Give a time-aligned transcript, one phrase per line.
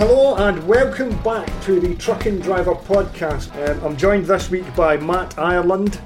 [0.00, 3.54] Hello and welcome back to the Trucking Driver podcast.
[3.68, 6.00] Um, I'm joined this week by Matt Ireland,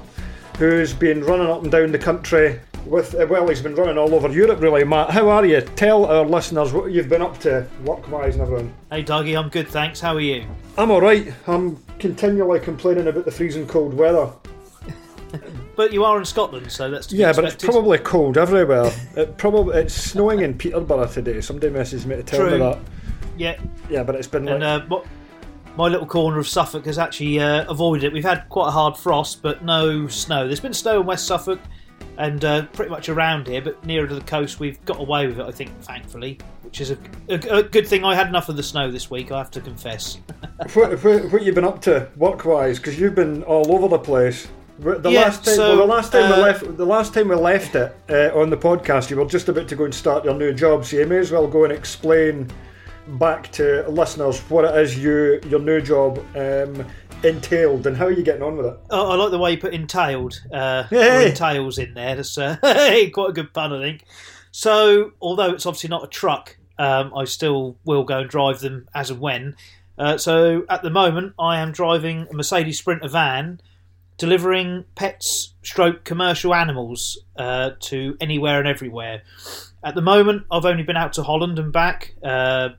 [0.57, 4.13] who's been running up and down the country with, uh, well, he's been running all
[4.13, 4.83] over Europe really.
[4.83, 5.61] Matt, how are you?
[5.61, 8.73] Tell our listeners what you've been up to work wise and everything.
[8.91, 10.01] Hey Dougie, I'm good, thanks.
[10.01, 10.45] How are you?
[10.77, 11.33] I'm alright.
[11.47, 14.29] I'm continually complaining about the freezing cold weather.
[15.77, 18.91] But you are in Scotland, so that's Yeah, but it's probably cold everywhere.
[19.17, 21.41] it probably it's snowing in Peterborough today.
[21.41, 22.79] Somebody messaged me to tell me that.
[23.37, 23.59] Yeah.
[23.89, 25.03] Yeah, but it's been like And uh, my,
[25.77, 28.13] my little corner of Suffolk has actually uh, avoided it.
[28.13, 30.47] We've had quite a hard frost, but no snow.
[30.47, 31.59] There's been snow in West Suffolk
[32.17, 35.39] and uh, pretty much around here, but nearer to the coast, we've got away with
[35.39, 35.45] it.
[35.45, 36.97] I think, thankfully, which is a,
[37.29, 38.05] a, a good thing.
[38.05, 39.31] I had enough of the snow this week.
[39.31, 40.19] I have to confess.
[40.73, 42.79] what, what, what you been up to work wise?
[42.79, 44.47] Because you've been all over the place.
[44.79, 47.29] The Yeah, last time, so, well, the last time we uh, left, the last time
[47.29, 50.25] we left it uh, on the podcast, you were just about to go and start
[50.25, 50.85] your new job.
[50.85, 52.49] So you may as well go and explain
[53.07, 56.85] back to listeners what it is you your new job um,
[57.23, 58.77] entailed and how are you getting on with it.
[58.91, 60.41] I, I like the way you put entailed.
[60.51, 61.29] Uh, Hey.
[61.29, 62.15] entails in there.
[62.15, 62.57] That's uh,
[63.13, 64.03] quite a good pun, I think.
[64.51, 68.87] So, although it's obviously not a truck, um, I still will go and drive them
[68.93, 69.55] as and when.
[69.97, 73.59] Uh, so, at the moment, I am driving a Mercedes Sprinter van,
[74.17, 79.23] delivering pets, stroke commercial animals uh, to anywhere and everywhere.
[79.83, 82.69] At the moment, I've only been out to Holland and back uh,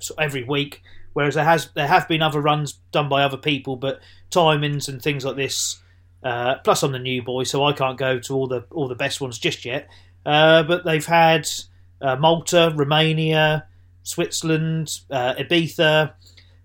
[0.00, 3.76] of every week, whereas there has there have been other runs done by other people,
[3.76, 5.80] but timings and things like this.
[6.22, 8.94] Uh, plus, I'm the new boy, so I can't go to all the all the
[8.94, 9.88] best ones just yet.
[10.24, 11.48] Uh, but they've had
[12.00, 13.66] uh, Malta, Romania,
[14.02, 16.12] Switzerland, uh, Ibiza.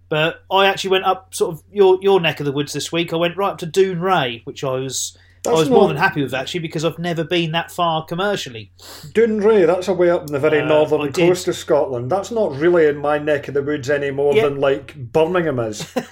[0.09, 3.13] But I actually went up sort of your your neck of the woods this week.
[3.13, 6.21] I went right up to Dounreay, which I was I That's was more than happy
[6.21, 8.71] with actually because I've never been that far commercially.
[9.13, 12.11] Dounreay, that's away up in the very Uh, I northern coast of Scotland.
[12.11, 14.43] That's not really in my neck of the woods any more Yeah.
[14.43, 15.91] than like Birmingham is.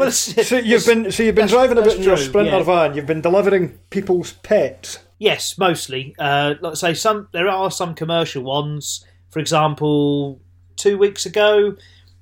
[0.00, 2.62] Well, so you've been so you've been driving about that's in your sprinter yeah.
[2.64, 2.94] van.
[2.96, 4.98] You've been delivering people's pets.
[5.18, 6.12] Yes, mostly.
[6.18, 9.06] Uh, I say, some there are some commercial ones.
[9.30, 10.40] For example,
[10.74, 11.76] two weeks ago,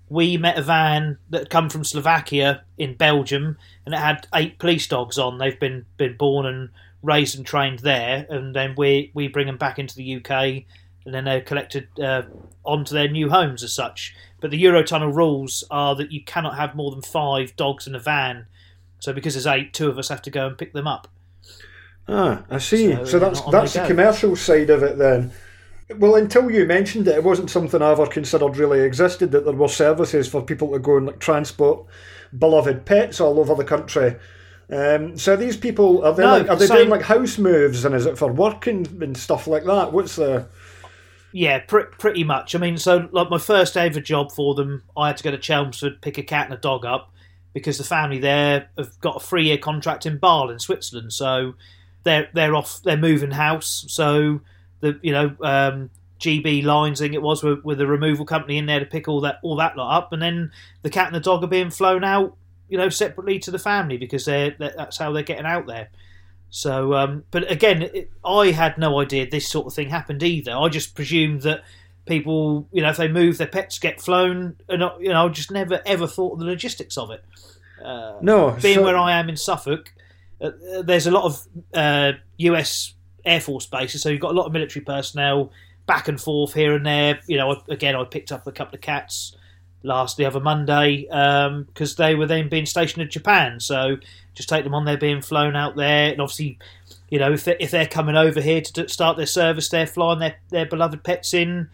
[0.08, 4.58] we met a van that had come from Slovakia in Belgium, and it had eight
[4.58, 5.38] police dogs on.
[5.38, 6.68] They've been been born and
[7.02, 10.64] raised and trained there, and then we we bring them back into the UK,
[11.04, 12.22] and then they're collected uh,
[12.64, 14.14] onto their new homes as such.
[14.40, 17.98] But the Eurotunnel rules are that you cannot have more than five dogs in a
[17.98, 18.46] van.
[19.00, 21.08] So because there's eight, two of us have to go and pick them up.
[22.06, 22.92] Ah, I see.
[22.92, 23.86] So, So, that's that's the go.
[23.86, 25.32] commercial side of it then.
[25.96, 29.52] Well, until you mentioned it, it wasn't something I ever considered really existed that there
[29.54, 31.86] were services for people to go and like transport
[32.38, 34.16] beloved pets all over the country.
[34.72, 37.84] Um, so these people are they No, like are they same- doing like house moves
[37.84, 39.92] and is it for work and, and stuff like that?
[39.92, 40.48] What's the
[41.32, 42.54] Yeah, pr- pretty much.
[42.54, 45.38] I mean, so like my first ever job for them, I had to go to
[45.38, 47.10] Chelmsford, pick a cat and a dog up
[47.52, 51.12] because the family there have got a three year contract in Basel in Switzerland.
[51.12, 51.54] So
[52.04, 53.84] they're they're off, they're moving house.
[53.88, 54.40] So
[54.84, 55.90] the you know um,
[56.20, 59.08] GB Lines, I think it was, with, with a removal company in there to pick
[59.08, 60.52] all that all that lot up, and then
[60.82, 62.36] the cat and the dog are being flown out,
[62.68, 65.88] you know, separately to the family because they're, they're that's how they're getting out there.
[66.50, 70.52] So, um, but again, it, I had no idea this sort of thing happened either.
[70.52, 71.64] I just presumed that
[72.06, 75.28] people, you know, if they move, their pets get flown, and I- you know, I
[75.30, 77.24] just never ever thought of the logistics of it.
[77.84, 78.52] Uh, no?
[78.62, 79.92] being so- where I am in Suffolk,
[80.40, 80.50] uh,
[80.82, 82.94] there's a lot of uh, US
[83.24, 85.50] Air Force bases, so you've got a lot of military personnel
[85.86, 87.20] back and forth here and there.
[87.26, 89.36] You know, again, I picked up a couple of cats
[89.82, 93.60] last the other Monday um, because they were then being stationed in Japan.
[93.60, 93.98] So
[94.34, 96.58] just take them on, they're being flown out there, and obviously.
[97.10, 100.18] You know, if they're, if they're coming over here to start their service, they're flying
[100.18, 101.68] their, their beloved pets in.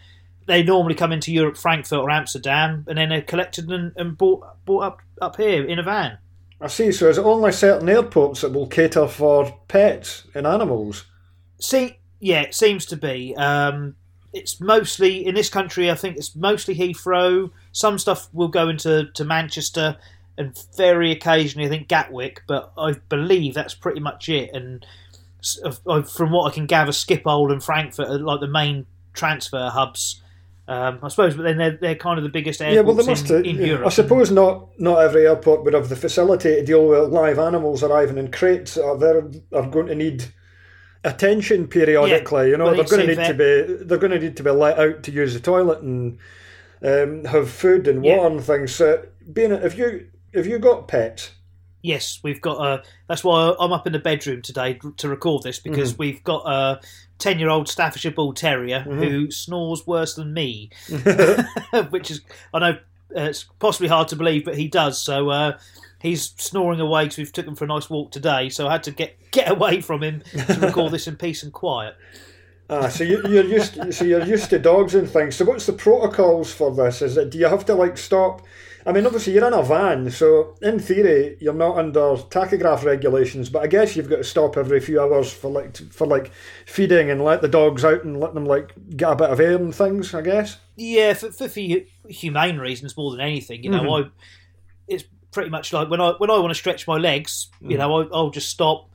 [0.44, 4.62] They normally come into Europe, Frankfurt or Amsterdam, and then they're collected and, and brought
[4.66, 6.18] brought up up here in a van.
[6.60, 6.92] I see.
[6.92, 11.06] So it only certain airports that will cater for pets and animals?
[11.60, 13.34] See, yeah, it seems to be.
[13.36, 13.96] Um,
[14.32, 15.90] it's mostly in this country.
[15.90, 17.50] I think it's mostly Heathrow.
[17.72, 19.96] Some stuff will go into to Manchester,
[20.38, 22.42] and very occasionally, I think Gatwick.
[22.46, 24.50] But I believe that's pretty much it.
[24.54, 24.84] And
[25.40, 28.86] s- of- of- from what I can gather, Schiphol and Frankfurt are like the main
[29.12, 30.22] transfer hubs.
[30.68, 33.04] Um, I suppose, but then they're, they're kind of the biggest airports Yeah, well, they
[33.10, 33.28] must.
[33.28, 33.66] in, have- in yeah.
[33.66, 33.86] Europe.
[33.86, 34.68] I suppose not.
[34.78, 38.76] Not every airport would have the facility to deal with live animals arriving in crates.
[38.76, 40.26] Or they're are going to need
[41.04, 42.50] attention periodically.
[42.50, 43.84] you know, they're going to need to be.
[43.84, 46.18] They're going to need to be let out to use the toilet and
[46.82, 48.16] um, have food and Yeah.
[48.18, 48.74] water and things.
[48.74, 51.32] So, being if you if you got pets,
[51.82, 52.82] Yes, we've got a.
[53.08, 56.80] That's why I'm up in the bedroom today to record this because we've got a
[57.18, 60.68] ten-year-old Staffordshire Bull Terrier who snores worse than me,
[61.90, 62.20] which is
[62.52, 62.78] I know
[63.16, 65.02] Uh, it's possibly hard to believe, but he does.
[65.02, 65.58] So uh,
[66.00, 68.48] he's snoring away because we've took him for a nice walk today.
[68.48, 71.52] So I had to get get away from him to record this in peace and
[71.52, 71.94] quiet.
[72.68, 75.34] Ah, so you, you're used to, so you're used to dogs and things.
[75.34, 77.02] So what's the protocols for this?
[77.02, 78.42] Is it do you have to like stop?
[78.86, 82.00] I mean, obviously you're in a van, so in theory you're not under
[82.30, 86.06] tachograph regulations, but I guess you've got to stop every few hours for like for
[86.06, 86.30] like
[86.64, 89.56] feeding and let the dogs out and let them like get a bit of air
[89.56, 90.14] and things.
[90.14, 90.56] I guess.
[90.76, 91.60] Yeah, for, for, for
[92.08, 93.64] humane reasons more than anything.
[93.64, 94.06] You know, Mhm.
[94.06, 94.10] I
[94.88, 98.00] it's pretty much like when I when I want to stretch my legs, you know,
[98.00, 98.88] I, I'll just stop,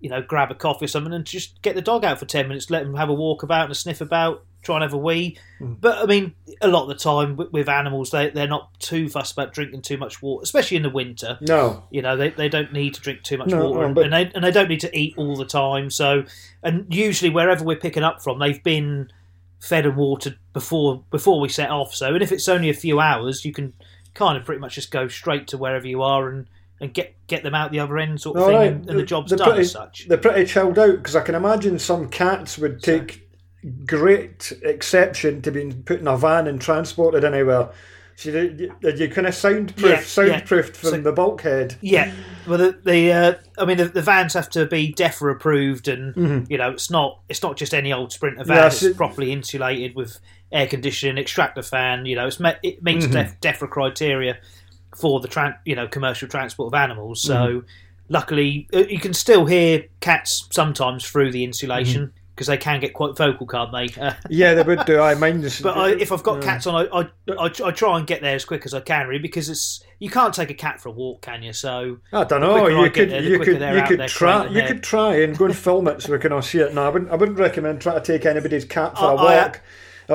[0.00, 2.48] you know, grab a coffee or something, and just get the dog out for ten
[2.48, 4.98] minutes, let him have a walk about and a sniff about, try and have a
[4.98, 5.36] wee.
[5.60, 5.80] Mm.
[5.80, 9.08] But I mean, a lot of the time with, with animals, they they're not too
[9.08, 11.38] fussed about drinking too much water, especially in the winter.
[11.40, 11.84] No.
[11.90, 14.04] You know, they, they don't need to drink too much No, water, no, and, but-
[14.04, 15.90] and they and they don't need to eat all the time.
[15.90, 16.24] So,
[16.62, 19.10] and usually wherever we're picking up from, they've been
[19.60, 21.94] fed and watered before before we set off.
[21.94, 23.72] So, and if it's only a few hours, you can
[24.14, 26.46] kind of pretty much just go straight to wherever you are and
[26.80, 28.72] and get get them out the other end, sort of All thing, right.
[28.72, 30.06] and, and the job's They're done pretty- as such.
[30.08, 33.28] They're pretty chilled out because I can imagine some cats would So- take
[33.86, 37.68] great exception to being put in a van and transported anywhere.
[38.16, 40.40] So you, you, kind of soundproof, Yeah, yeah.
[40.44, 41.76] from So- the bulkhead.
[41.80, 42.12] Yeah,
[42.46, 46.14] well, the, the uh, I mean, the, the vans have to be DEFRA approved, and
[46.14, 46.50] Mhm.
[46.50, 48.56] you know, it's not it's not just any old Sprinter van.
[48.56, 50.18] Yes, it's properly insulated with
[50.52, 52.06] air conditioning, extractor fan.
[52.06, 53.12] You know, it's met, it meets Mhm.
[53.12, 54.38] def, DEFRA criteria
[54.96, 57.22] for the tran- you know commercial transport of animals.
[57.22, 57.66] So, Mm-hmm.
[58.10, 62.16] luckily, uh, you can still hear cats sometimes through the insulation Mm-hmm.
[62.34, 63.88] because they can get quite vocal, can't they?
[64.00, 65.00] Uh, Yeah, they would do.
[65.00, 65.42] I mind.
[65.62, 66.44] but I, if I've got Yeah.
[66.52, 67.08] cats on, I, I,
[67.38, 70.10] I, I try and get there as quick as I can, really, because it's you
[70.10, 71.52] can't take a cat for a walk, can you?
[71.54, 72.66] So I don't know.
[72.66, 75.88] You could, there, you could, you could try, you could try and go and film
[75.88, 76.74] it so we can all see it.
[76.74, 79.42] No, I wouldn't, I wouldn't recommend trying to take anybody's cat for a I- I-
[79.46, 79.60] walk.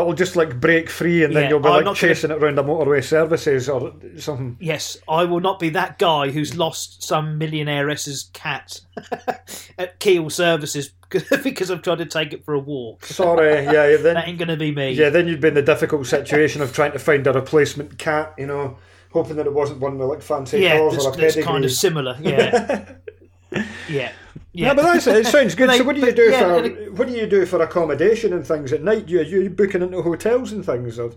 [0.02, 2.32] It'll just like break free, and then Yeah, you'll be I'm like not gonna- chasing
[2.32, 4.58] it around the motorway services or something.
[4.60, 8.82] Yes, I will not be that guy who's lost some millionaireess's cat
[9.78, 10.92] at Keele Services
[11.44, 13.06] because I've tried to take it for a walk.
[13.06, 13.98] Sorry, yeah.
[13.98, 14.92] then, That ain't going to be me.
[14.92, 18.34] yeah, then you'd be in the difficult situation of trying to find a replacement cat.
[18.38, 18.78] You know,
[19.14, 21.44] hoping that it wasn't one with like fancy yeah, or a that's pedigree.
[21.44, 22.18] kind of similar.
[22.22, 22.96] Yeah,
[23.90, 24.12] yeah,
[24.54, 25.26] Yeah, but that's it.
[25.28, 25.70] Sounds good.
[25.70, 28.34] They- so, what do you do yeah, for it- what do you do for accommodation
[28.34, 29.08] and things at night?
[29.10, 30.98] You you booking into hotels and things?
[31.00, 31.12] Or,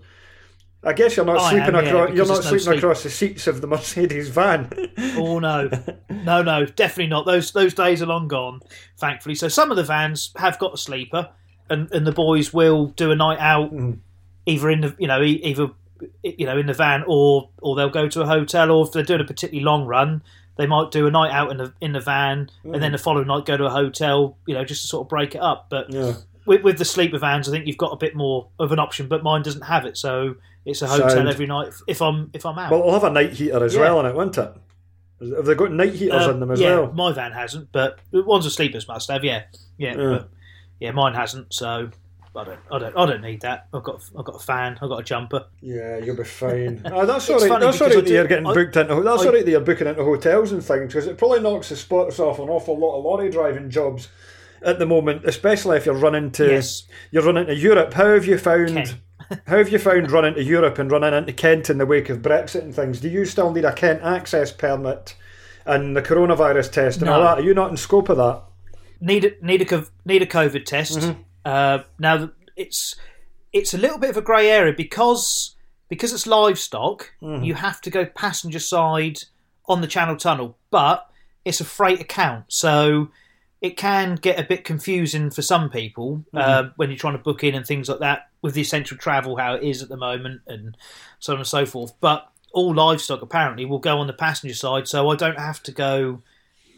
[0.83, 2.17] I guess you're not I sleeping am, yeah, across.
[2.17, 2.79] You're not sleeping sleep.
[2.79, 4.71] across the seats of the Mercedes van.
[5.17, 5.69] Oh no,
[6.09, 7.27] no, no, definitely not.
[7.27, 8.61] Those those days are long gone,
[8.99, 9.35] thankfully.
[9.35, 11.29] So some of the vans have got a sleeper,
[11.69, 13.99] and, and the boys will do a night out, Mhm.
[14.47, 15.69] either in the you know either
[16.23, 19.03] you know in the van or or they'll go to a hotel, or if they're
[19.03, 20.23] doing a particularly long run,
[20.61, 23.27] they might do a night out in the in the van, and then the following
[23.27, 25.69] night go to a hotel, you know, just to sort of break it up.
[25.71, 26.13] But yeah.
[26.45, 29.09] with, with the sleeper vans, I think you've got a bit more of an option,
[29.09, 30.37] but mine doesn't have it, so
[30.67, 31.29] it's a hotel Sound.
[31.29, 32.71] every night if, I'm if I'm out.
[32.71, 33.81] Well, it'll have a night heater as Yeah.
[33.81, 34.53] well in it, won't it?
[35.37, 36.93] Have they got night heaters Uh, in them as yeah, well?
[36.93, 39.25] my van hasn't, but the ones with sleepers must have.
[39.25, 39.45] Yeah,
[39.79, 40.09] yeah, Yeah.
[40.11, 40.29] But,
[40.79, 40.91] yeah.
[40.93, 41.91] Mine hasn't, so
[42.35, 43.67] I don't, I don't, I don't need that.
[43.75, 45.47] I've got, I've got a fan, I've got a jumper.
[45.61, 46.81] Yeah, you'll be fine.
[46.93, 47.61] Ah, that's all right.
[47.61, 47.97] That's all right.
[48.05, 48.95] That you're getting I- booked into.
[49.03, 51.71] That's I- all right that you're booking into hotels and things because it probably knocks
[51.71, 54.09] the spots off an awful lot of lorry driving jobs
[54.63, 57.95] at the moment, especially if you're running to Yes, you're running to Europe.
[57.95, 58.97] How have you found?
[59.47, 62.19] How have you found running to Europe and running into Kent in the wake of
[62.19, 63.01] Brexit and things?
[63.01, 65.15] Do you still need a Kent access permit
[65.67, 67.39] and the coronavirus test and all that?
[67.39, 68.43] Are you not in scope of that?
[69.01, 70.99] need a need a need a COVID test.
[70.99, 71.23] Mm-hmm.
[71.45, 72.97] Uh, now it's
[73.53, 75.57] it's a little bit of a grey area because
[75.89, 77.13] because it's livestock.
[77.23, 77.45] Mm-hmm.
[77.45, 79.21] You have to go passenger side
[79.67, 81.11] on the Channel Tunnel, but
[81.45, 83.09] it's a freight account, so
[83.61, 87.45] it can get a bit confusing for some people uh, when you're trying to book
[87.45, 90.41] in and things like that with the essential travel how it is at the moment
[90.47, 90.79] and
[91.19, 91.93] so on and so forth.
[92.01, 95.73] But all livestock apparently will go on the passenger side, so I don't have to
[95.73, 96.23] go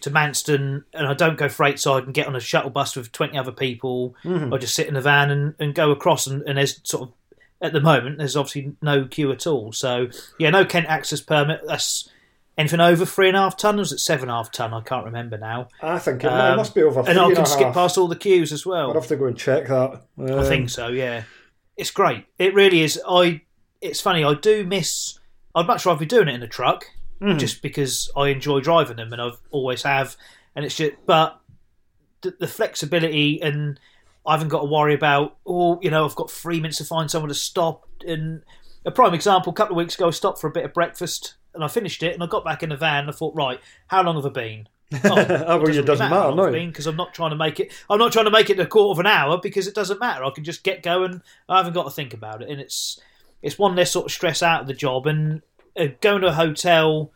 [0.03, 3.13] to Manston and I don't go freight side and get on a shuttle bus with
[3.13, 4.15] 20 other people.
[4.25, 7.13] I just sit in the van and, and go across, and, and there's sort of
[7.61, 9.73] at the moment there's obviously no queue at all.
[9.73, 11.61] So yeah, no Kent access permit.
[11.67, 12.09] That's
[12.59, 13.77] anything over three and a half ton.
[13.77, 14.75] Or was it seven and a half ton?
[14.75, 15.69] I can't remember now.
[15.81, 17.75] I think it, Um, must be over three And I can a skip half.
[17.75, 18.91] past all the queues as well.
[18.91, 20.03] I'd have to go and check that.
[20.19, 20.89] I Um, think so.
[20.89, 21.23] Yeah,
[21.77, 22.27] it's great.
[22.39, 23.01] It really is.
[23.09, 23.43] I.
[23.81, 24.23] It's funny.
[24.25, 25.19] I do miss.
[25.55, 26.87] I'd much rather be doing it in a truck,
[27.23, 27.39] Mhm.
[27.39, 30.17] just because I enjoy driving them, and I've always have.
[30.57, 31.41] And it's just, but
[32.23, 33.79] the, the flexibility, and
[34.27, 35.37] I haven't got to worry about.
[35.47, 37.87] Oh, you know, I've got three minutes to find someone to stop.
[38.07, 38.43] And
[38.85, 41.35] a prime example: a couple of weeks ago, I stopped for a bit of breakfast,
[41.55, 43.01] and I finished it, and I got back in the van.
[43.05, 44.69] and I thought, right, how long have I been?
[45.05, 45.09] Oh,
[45.47, 46.51] Oh, well, it doesn't matter, no.
[46.53, 47.73] because I'm not trying to make it.
[47.89, 50.23] I'm not trying to make it a quarter of an hour because it doesn't matter.
[50.23, 51.23] I can just get going.
[51.49, 53.01] I haven't got to think about it, and it's
[53.41, 55.07] it's one less sort of stress out of the job.
[55.07, 55.41] And
[55.79, 57.13] Uh, going to a hotel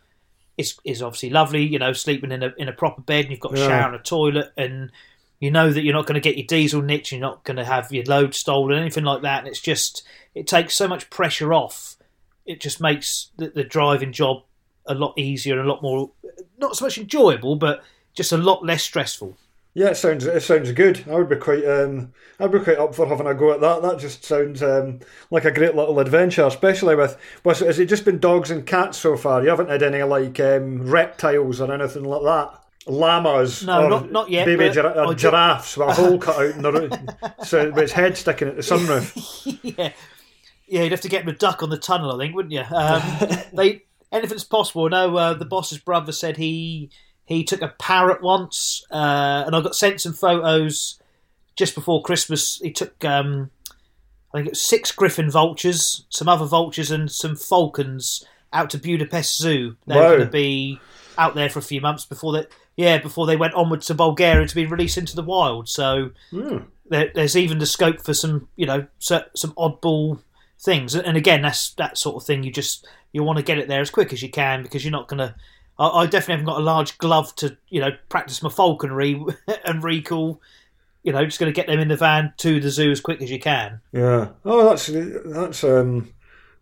[0.57, 1.63] is is obviously lovely.
[1.63, 3.67] You know, sleeping in a in a proper bed, and you've got a Yeah.
[3.67, 4.91] shower and a toilet, and
[5.39, 7.65] you know that you're not going to get your diesel nicked, you're not going to
[7.65, 9.39] have your load stolen, anything like that.
[9.39, 11.95] And it's just it takes so much pressure off.
[12.45, 14.43] It just makes the, the driving job
[14.85, 16.11] a lot easier and a lot more
[16.57, 17.83] not so much enjoyable, but
[18.15, 19.37] just a lot less stressful.
[19.77, 21.03] Yeah, it sounds it sounds good.
[21.07, 23.83] I would be quite um I'd be quite up for having a go at that.
[23.83, 28.03] That just sounds um like a great little adventure, especially with was has it just
[28.03, 29.43] been dogs and cats so far?
[29.43, 32.59] You haven't had any like um, reptiles or anything like that.
[32.87, 36.55] Llamas, No, or not- not yet, Baby gir- or giraffes with a hole cut out
[36.55, 36.91] in the roof,
[37.45, 39.59] so with its head sticking at the sunroof.
[39.77, 39.91] yeah,
[40.67, 42.63] yeah, you'd have to get him a duck on the tunnel, I think, wouldn't you?
[42.75, 43.01] Um,
[43.53, 44.89] they anything's possible.
[44.89, 46.89] No, uh, the boss's brother said he
[47.27, 50.99] he took a parrot once, uh, and I got sent some photos
[51.55, 52.57] just before Christmas.
[52.59, 53.51] He took, um,
[54.33, 58.77] I think it was six griffon vultures, some other vultures, and some falcons out to
[58.77, 59.75] Budapest Zoo.
[59.85, 60.79] They were going to be
[61.17, 62.45] out there for a few months before they,
[62.77, 65.67] yeah, before they went onward to Bulgaria to be released into the wild.
[65.67, 66.57] So Hmm.
[66.89, 69.23] there, there's even the scope for some, you know, some
[69.57, 70.19] oddball
[70.59, 70.95] things.
[70.95, 72.43] And again, that's that sort of thing.
[72.43, 74.91] You just you want to get it there as quick as you can because you're
[74.91, 75.35] not going to.
[75.79, 79.23] I I definitely haven't got a large glove to, you know, practice my falconry
[79.65, 80.41] and recall.
[81.03, 83.21] You know, just going to get them in the van to the zoo as quick
[83.21, 83.79] as you can.
[83.93, 84.29] Yeah.
[84.43, 84.89] Oh, that's
[85.25, 86.13] that's um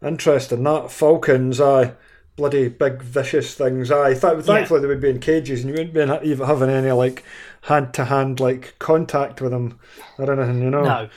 [0.04, 0.64] interesting.
[0.64, 1.94] That falcons, aye,
[2.36, 3.90] bloody big vicious things.
[3.92, 6.92] Aye, Th- thankfully they would be in cages, and you wouldn't be even having any
[6.92, 7.24] like
[7.62, 9.80] hand to hand like contact with them
[10.18, 10.62] or anything.
[10.62, 10.84] You know.
[10.84, 11.10] No,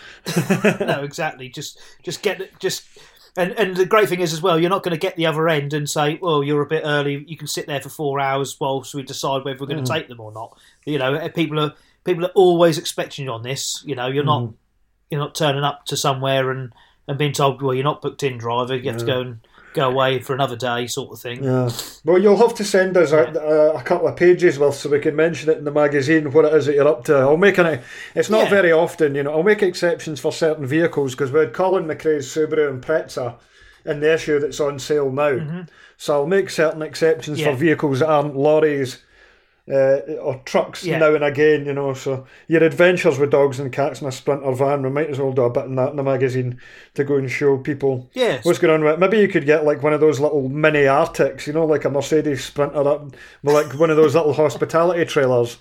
[0.81, 1.49] no, exactly.
[1.49, 2.59] Just, just get it.
[2.59, 2.85] Just,
[3.39, 5.49] and and the great thing is as well, you're not going to get the other
[5.49, 8.59] end and say, "Well, you're a bit early." You can sit there for four hours
[8.59, 9.95] whilst we decide whether we're going to mm.
[9.95, 10.59] take them or not.
[10.85, 13.83] You know, eh, people are people are always expecting you on this.
[13.87, 14.55] You know, you're not mm.
[15.11, 16.73] you're not turning up to somewhere and
[17.07, 18.75] and being told, "Well, you're not booked in, driver.
[18.75, 19.41] You have to go and
[19.75, 21.45] go away for another day," sort of thing.
[21.45, 21.71] Yeah.
[22.05, 24.99] Well, you'll have to send us a, a, a couple of pages worth so we
[25.01, 27.17] can mention it in the magazine what it is that you're up to.
[27.17, 27.81] I'll make an.
[28.15, 28.51] It's not Yeah.
[28.51, 29.33] very often, you know.
[29.33, 33.37] I'll make exceptions for certain vehicles because we had Colin McRae's Subaru and Impreza
[33.85, 35.65] in the issue that's on sale now.
[35.97, 37.47] So I'll make certain exceptions Mm-hmm.
[37.49, 37.53] Yeah.
[37.55, 38.99] for vehicles that aren't lorries.
[39.71, 40.97] Uh, or trucks Yeah.
[40.99, 41.93] now and again, you know.
[41.93, 45.33] So your adventures with dogs and cats in a sprinter van, we might as well
[45.33, 46.59] do a bit in that in the magazine
[46.95, 48.45] to go and show people Yes.
[48.47, 48.99] what's going on with it.
[48.99, 51.91] Maybe you could get like one of those little mini Arctics, you know, like a
[51.91, 55.59] Mercedes Sprinter up, with like one of those little hospitality trailers.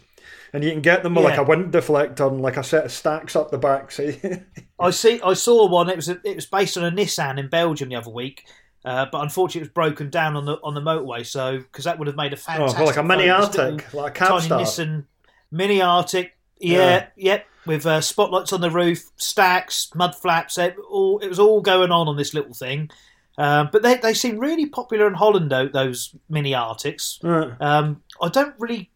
[0.54, 2.92] And you can get them with like a wind deflector and like a set of
[2.94, 3.92] stacks up the back.
[3.92, 4.22] See,
[4.80, 5.20] I see.
[5.22, 5.90] I saw one.
[5.90, 8.46] It was a, it was based on a Nissan in Belgium the other week,
[8.88, 11.26] uh, but unfortunately it was broken down on the on the motorway.
[11.26, 13.30] So because that would have made a oh, fantastic, well, like a mini.
[13.30, 14.48] Arctic, like a tiny.
[14.48, 15.04] Nissan
[15.52, 16.38] mini Arctic.
[16.60, 17.08] Yeah, Yeah.
[17.18, 20.58] yep, with uh, spotlights on the roof, stacks, mud flaps.
[20.58, 22.90] It, all it was all going on on this little thing.
[23.38, 25.68] Um, but they they seem really popular in Holland though.
[25.68, 27.20] Those mini Arctics.
[27.22, 27.52] Right.
[27.60, 28.90] Um, I don't really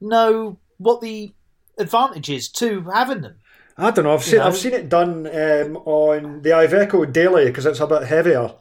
[0.00, 1.34] know what the
[1.78, 3.36] advantage is to having them.
[3.76, 4.14] I don't know.
[4.14, 4.46] I've seen know?
[4.46, 8.54] I've seen it done um, on the Iveco Daily because it's a bit heavier.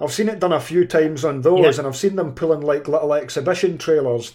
[0.00, 1.80] I've seen it done a few times on those, Yeah.
[1.80, 4.34] and I've seen them pulling like little exhibition trailers,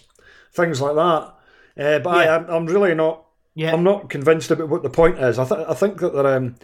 [0.52, 1.34] things like that.
[1.78, 2.36] Uh, but I, Yeah.
[2.36, 5.38] I'm, I'm really not Yeah, I'm not convinced about what the point is.
[5.38, 6.56] I, th- I think that they're um,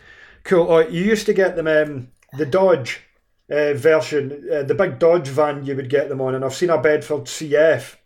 [0.45, 0.71] cool.
[0.71, 3.01] Oh, you used to get them um, the Dodge
[3.51, 5.65] uh, version, uh, the big Dodge van.
[5.67, 7.97] You would get them on, and I've seen a Bedford CF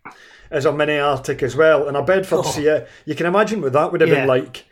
[0.51, 1.87] as a mini Arctic as well.
[1.89, 2.43] And a Bedford Oh.
[2.43, 4.21] CF, you can imagine what that would have Yeah.
[4.21, 4.65] been like.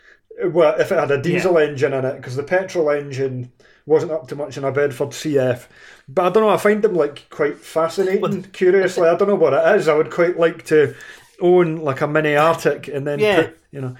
[0.45, 3.52] Well, if it had a diesel engine in it, because the petrol engine
[3.87, 5.67] wasn't up to much in a Bedford CF.
[6.09, 6.49] But I don't know.
[6.50, 8.43] I find them like quite fascinating.
[8.53, 9.88] Curiously, I don't know what it is.
[9.88, 10.95] I would quite like to
[11.41, 13.43] own like a mini Arctic and then Yeah.
[13.43, 13.97] put you know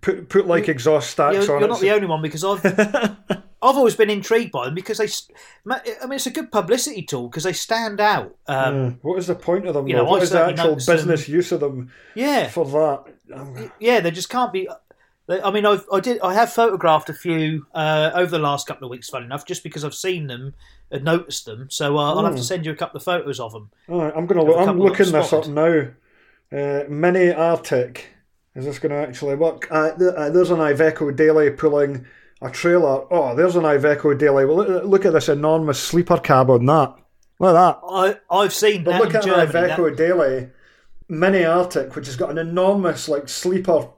[0.00, 1.72] put put like exhaust stacks you're, on you're it.
[1.72, 2.64] not the only one because I've
[3.64, 5.06] I've always been intrigued by them because they.
[5.70, 8.34] I mean, it's a good publicity tool because they stand out.
[8.48, 8.90] Um, Yeah.
[9.02, 9.86] what is the point of them?
[9.86, 12.64] you know, what I is the actual noticed them- business use of them yeah, for
[12.66, 13.72] that?
[13.78, 14.68] Yeah, they just can't be.
[15.28, 16.20] I mean, I've, I did.
[16.20, 19.08] I have photographed a few uh, over the last couple of weeks.
[19.08, 20.54] Fun enough, just because I've seen them
[20.90, 21.68] and noticed them.
[21.70, 22.38] So uh, I'll have Hmm.
[22.38, 23.70] to send you a couple of photos of them.
[23.88, 24.68] all right, I'm gonna Have look.
[24.68, 25.88] I'm looking this up now.
[26.52, 28.08] Uh, mini Arctic.
[28.54, 29.66] Is this going to actually work?
[29.70, 32.04] Uh, th- uh, there's an Iveco Daily pulling
[32.42, 33.06] a trailer.
[33.10, 34.44] Oh, there's an Iveco Daily.
[34.44, 36.94] Well, look, look at this enormous sleeper cab on that.
[37.38, 37.80] Look at that.
[37.88, 40.50] I I've seen But that look in at an Iveco that- Daily
[41.08, 43.88] Mini Arctic, which has got an enormous like sleeper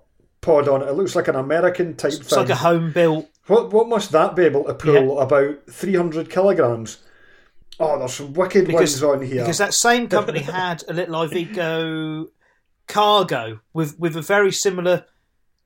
[0.44, 0.88] pod on it.
[0.88, 2.38] It looks like an American type it's thing.
[2.38, 3.28] like a home built.
[3.46, 5.18] What what must that be able to pull?
[5.20, 6.98] About three hundred kilograms.
[7.80, 9.42] Oh, there's some wicked Because- ones on here.
[9.42, 12.28] Because that same company had a little Iveco
[12.86, 15.06] cargo with with a very similar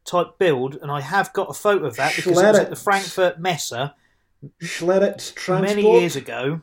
[0.04, 2.76] type build, and I have got a photo of that because it was at the
[2.76, 3.72] Frankfurt Messe,
[4.62, 5.62] Schleritz Transport.
[5.76, 6.62] many years ago.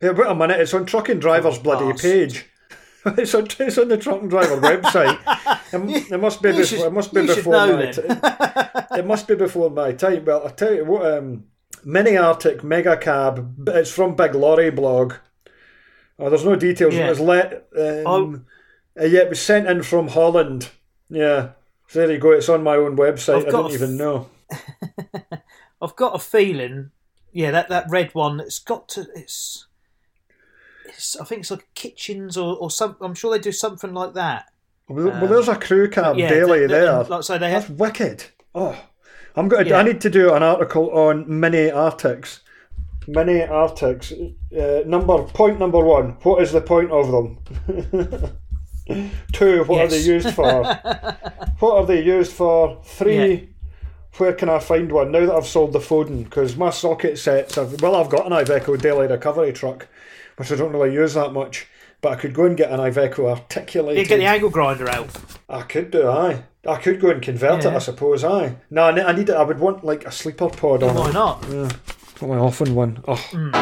[0.00, 0.60] Yeah, wait a minute.
[0.60, 2.46] It's on Trucking Driver's bloody page.
[3.18, 5.18] it's, on, it's on the Trucking Driver website.
[5.72, 6.50] It, it must be.
[6.50, 7.90] You Before, should- it must be before my.
[7.90, 8.02] ti-
[8.98, 10.24] it must be before my time.
[10.24, 11.06] Well, I tell you what.
[11.18, 11.44] Um,
[11.84, 13.68] Mini Arctic Mega Cab.
[13.68, 15.14] It's from Big Lorry blog.
[16.18, 16.94] Oh, there's no details.
[16.94, 17.06] Yeah.
[17.06, 17.68] It was let.
[18.06, 18.46] Um,
[18.98, 20.70] uh, yeah, it was sent in from Holland.
[21.10, 21.50] Yeah.
[21.88, 22.30] So there you go.
[22.30, 23.36] It's on my own website.
[23.36, 24.30] I've I didn't a even know.
[25.82, 26.90] I've got a feeling,
[27.32, 29.66] yeah, that, that red one, it's got to, it's
[31.20, 34.46] I think it's like kitchens or, or some, I'm sure they do something like that.
[34.88, 36.92] Well, well, there's a crew cab Yeah, daily the- the- there.
[37.04, 38.24] Like I say, they That's wicked.
[38.54, 38.76] Oh,
[39.34, 39.64] I'm going.
[39.64, 39.78] to Yeah.
[39.78, 42.40] I need to do an article on mini Arctics.
[43.08, 44.12] Mini Arctics.
[44.12, 46.10] Uh, number point number one.
[46.22, 47.38] What is the point of them?
[49.32, 49.64] Two.
[49.64, 50.62] What are they used for?
[51.58, 52.80] what are they used for?
[52.84, 53.32] Three.
[53.34, 53.40] Yeah.
[54.18, 56.24] Where can I find one now that I've sold the Foden?
[56.24, 57.56] Because my socket sets.
[57.56, 59.88] Have, well, I've got an Iveco daily recovery truck,
[60.36, 61.66] which I don't really use that much.
[62.00, 64.02] But I could go and get an Iveco articulated.
[64.02, 65.08] you get the angle grinder out.
[65.48, 66.42] I could do, aye.
[66.66, 68.56] I could go and convert it, I suppose, aye.
[68.70, 69.34] No, I ne- I need it.
[69.34, 71.14] I would want like a sleeper pod on Why it.
[71.14, 71.48] not?
[71.50, 73.02] Not my often one.
[73.08, 73.52] Oh, Hmm.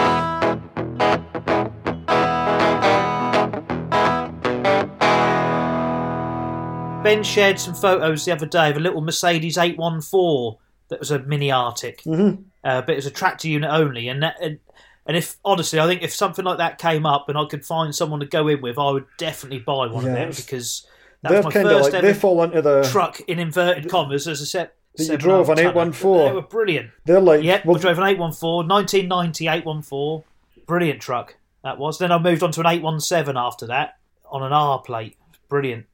[7.02, 10.56] Ben shared some photos the other day of a little Mercedes 814
[10.88, 12.42] that was a mini Arctic, mm-hmm.
[12.62, 14.06] uh, but it was a tractor unit only.
[14.06, 14.60] And, that, and
[15.06, 17.94] and if honestly, I think if something like that came up and I could find
[17.94, 20.86] someone to go in with, I would definitely buy one Yeah, of them because
[21.22, 22.82] that was my first like they ever fall into the.
[22.90, 24.74] truck in inverted commas as a set.
[24.96, 26.26] That you drove and a half an 814.
[26.28, 26.90] They were brilliant.
[27.06, 30.24] They're like Yep, well, we drove an 814, 1990 814.
[30.66, 31.98] Brilliant truck, that was.
[31.98, 33.96] Then I moved on to an 817 after that
[34.30, 35.16] on an R plate.
[35.48, 35.86] Brilliant.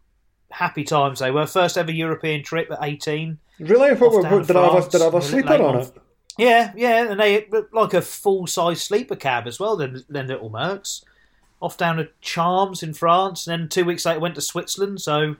[0.51, 1.47] Happy times they were.
[1.47, 3.39] First ever European trip at 18.
[3.61, 3.95] really.
[3.95, 4.87] What, what, did I have?
[4.87, 5.93] A, did I have a sleeper on eight it?
[6.39, 9.77] Yeah, yeah, and they like a full size sleeper cab as well.
[9.77, 11.05] Then, then little Mercs.
[11.61, 15.01] Off down to Charms in France, and then two weeks later went to Switzerland.
[15.01, 15.35] So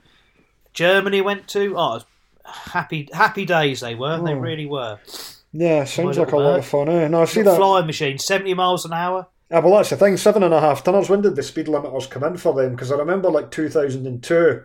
[0.73, 1.75] Germany went to.
[1.77, 2.01] Oh,
[2.45, 4.21] happy happy days they were.
[4.21, 4.37] They Oh.
[4.39, 4.99] really were.
[5.53, 6.89] Yeah, sounds like a little lot of fun.
[6.89, 7.07] Eh?
[7.07, 7.55] No, I see that.
[7.55, 9.27] flying machine, seventy miles an hour.
[9.51, 10.17] Ah, well, that's the thing.
[10.17, 11.09] Seven and a half tonners.
[11.09, 12.71] When did the speed limiters come in for them?
[12.75, 14.61] Because I remember like 2002.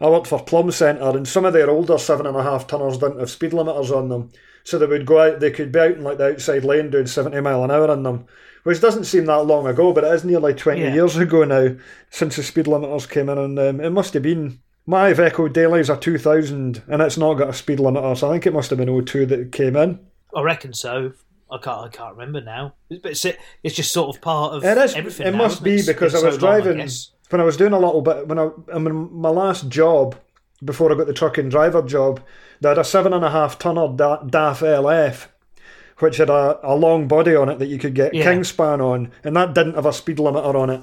[0.00, 2.98] I worked for Plumb Center, and some of their older seven and a half tonners
[2.98, 4.32] didn't have speed limiters on them.
[4.64, 5.40] So they would go out.
[5.40, 8.02] They could be out in like the outside lane doing 70 mile an hour in
[8.02, 8.26] them,
[8.64, 10.94] which doesn't seem that long ago, but it is nearly 20 Yeah.
[10.94, 11.76] years ago now
[12.10, 13.78] since the speed limiters came in on them.
[13.80, 14.60] Um, it must have been.
[14.86, 18.46] My Iveco Daily's a 2000, and it's not got a speed limiter, so I think
[18.46, 19.98] it must have been 02 that came in.
[20.36, 21.12] I reckon so.
[21.50, 21.80] I can't.
[21.86, 22.74] I can't remember now.
[22.90, 23.24] But it's,
[23.62, 24.94] it's just sort of part of It is.
[24.94, 25.26] everything.
[25.26, 26.88] It now, must be because I was so long, driving
[27.30, 30.16] when I was doing a little bit when I I mean my last job
[30.62, 32.20] before I got the trucking driver job.
[32.60, 35.26] They had a seven and a half tonner Da- DAF LF,
[35.98, 38.24] which had a, a long body on it that you could get Yeah.
[38.26, 40.82] Kingspan on, and that didn't have a speed limiter on it,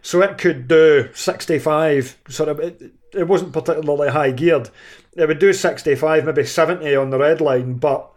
[0.00, 2.16] so it could do sixty five.
[2.28, 2.82] Sort of, it,
[3.14, 4.70] it wasn't particularly high geared.
[5.16, 8.08] It would do sixty five, maybe seventy on the red line, but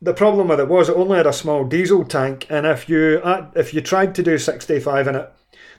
[0.00, 3.20] the problem with it was it only had a small diesel tank, and if you
[3.22, 5.32] uh, if you tried to do 65 in it,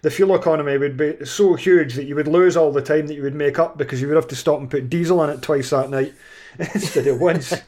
[0.03, 3.15] the fuel economy would be so huge that you would lose all the time that
[3.15, 5.41] you would make up because you would have to stop and put diesel in it
[5.41, 6.13] twice that night
[6.59, 7.53] instead of once.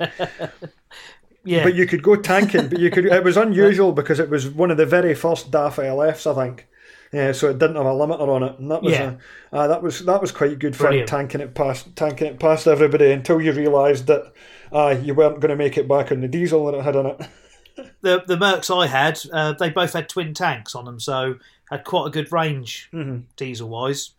[1.47, 3.05] Yeah, But you could go tanking, but you could.
[3.05, 6.67] It was unusual because it was one of the very first DAF LFs, I think.
[7.13, 9.13] Yeah, so it didn't have a limiter on it, and that was Yeah.
[9.51, 11.07] a, uh, that was that was quite good for Brilliant.
[11.07, 14.33] tanking it past tanking it past everybody until you realised that
[14.71, 17.05] uh, you weren't going to make it back on the diesel that it had on
[17.05, 17.21] it.
[18.01, 21.35] the the Mercs I had, uh, they both had twin tanks on them, so
[21.69, 23.19] had quite a good range Mm-hmm.
[23.35, 24.11] diesel wise.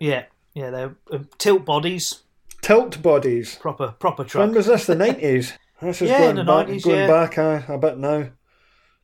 [0.00, 2.22] Yeah, yeah, they're uh, tilt bodies,
[2.60, 3.56] Tilt bodies.
[3.56, 4.50] proper proper When truck.
[4.54, 4.86] was this?
[4.86, 5.52] The nineties.
[5.82, 7.06] This is Yeah, going in the back, 90s, going yeah.
[7.08, 8.28] back uh, a bit now.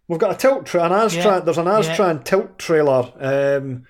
[0.07, 1.25] We've got a tilt tra- an Astran.
[1.25, 3.13] Yeah, There's an Astran tilt trailer.
[3.19, 3.85] Um,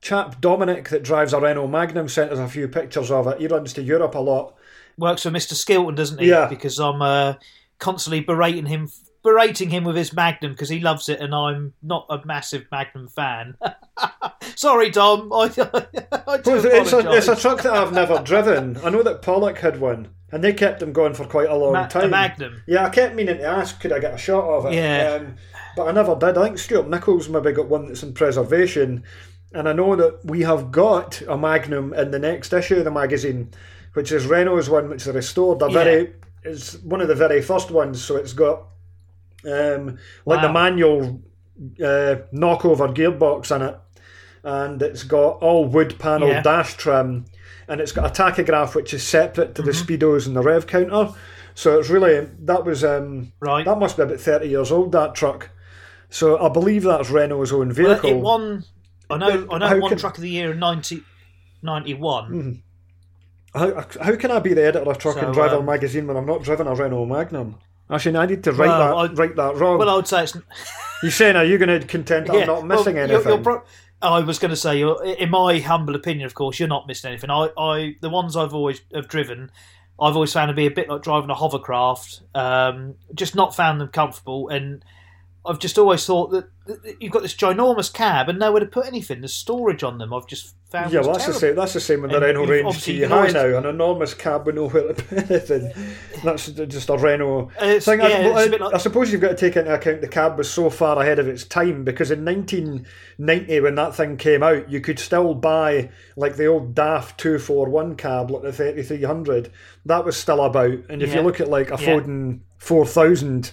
[0.00, 3.40] chap Dominic that drives a Renault Magnum sent us a few pictures of it.
[3.40, 4.54] He runs to Europe a lot.
[4.96, 6.28] Works for Mister Skilton, doesn't he?
[6.28, 6.46] Yeah.
[6.46, 7.34] Because I'm uh,
[7.80, 8.88] constantly berating him,
[9.22, 13.08] berating him with his Magnum because he loves it, and I'm not a massive Magnum
[13.08, 13.56] fan.
[14.56, 15.32] Sorry, Dom.
[15.32, 18.76] I, I do Well, it's, a, it's a truck that I've never driven.
[18.84, 21.72] I know that Pollock had one, and they kept them going for quite a long
[21.74, 22.10] Ma- time.
[22.10, 22.62] Magnum.
[22.66, 24.74] Yeah, I kept meaning to ask, could I get a shot of it?
[24.74, 25.18] Yeah.
[25.20, 25.36] Um,
[25.76, 26.36] but I never did.
[26.36, 29.04] I think Stuart Nichols maybe got one that's in preservation.
[29.54, 32.90] And I know that we have got a Magnum in the next issue of the
[32.90, 33.50] magazine,
[33.94, 35.62] which is Renault's one, which is restored.
[35.62, 35.72] A Yeah.
[35.84, 38.02] very, it's one of the very first ones.
[38.04, 38.64] So it's got
[39.48, 41.22] um, like the manual
[41.80, 43.76] uh, knockover gearbox in it,
[44.44, 46.42] and it's got all wood panel Yeah.
[46.42, 47.24] dash trim,
[47.66, 49.92] and it's got a tachograph which is separate to the Mm-hmm.
[49.92, 51.12] speedos and the rev counter.
[51.54, 53.64] So it's really that was um, Right.
[53.64, 54.92] that must be about thirty years old.
[54.92, 55.50] That truck.
[56.10, 58.10] So I believe that's Renault's own Well, vehicle.
[58.10, 58.64] it won.
[59.10, 59.46] I know.
[59.50, 59.66] I know.
[59.68, 61.02] how It can- truck of the year in 90,
[61.62, 62.30] 91.
[62.32, 62.62] Mm.
[63.54, 66.16] How, how can I be the editor of Truck So, and Driver um, magazine when
[66.16, 67.56] I've not driven a Renault Magnum?
[67.90, 69.78] Actually, I need to write Well, that I- write that wrong.
[69.78, 70.36] Well, I would say it's.
[71.02, 73.32] You're saying, are you going to contend that I'm not well, missing you're- anything?
[73.32, 73.62] you're pro-
[74.02, 74.80] I was going to say,
[75.18, 77.30] in my humble opinion, of course, you're not missing anything.
[77.30, 79.50] I, I, the ones I've always have driven,
[80.00, 82.20] I've always found to be a bit like driving a hovercraft.
[82.34, 84.84] Um, just not found them comfortable, and
[85.46, 88.86] I've just always thought that, that you've got this ginormous cab and nowhere to put
[88.86, 89.20] anything.
[89.22, 90.12] The storage on them.
[90.12, 90.92] I've just found.
[90.92, 91.54] yeah, well, that's the same.
[91.54, 94.44] That's the same with the And Renault Range T High always- now, an enormous cab
[94.46, 95.72] with nowhere to put anything.
[96.24, 98.00] That's just a Renault thing.
[98.02, 99.72] I, yeah, well, it's a I- bit like- I suppose you've got to take into
[99.72, 103.94] account the cab was so far ahead of its time because in 1990, when that
[103.94, 108.52] thing came out, you could still buy like the old DAF 241 cab, like the
[108.52, 109.50] 3300.
[109.86, 110.78] That was still about.
[110.90, 112.00] And if you look at like a Yeah.
[112.00, 113.52] Foden 4000,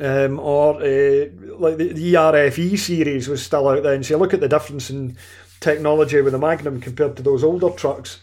[0.00, 1.26] um, or uh,
[1.58, 4.02] like the, the ERFE series was still out then.
[4.02, 5.16] So you look at the difference in
[5.60, 8.20] technology with the Magnum compared to those older trucks.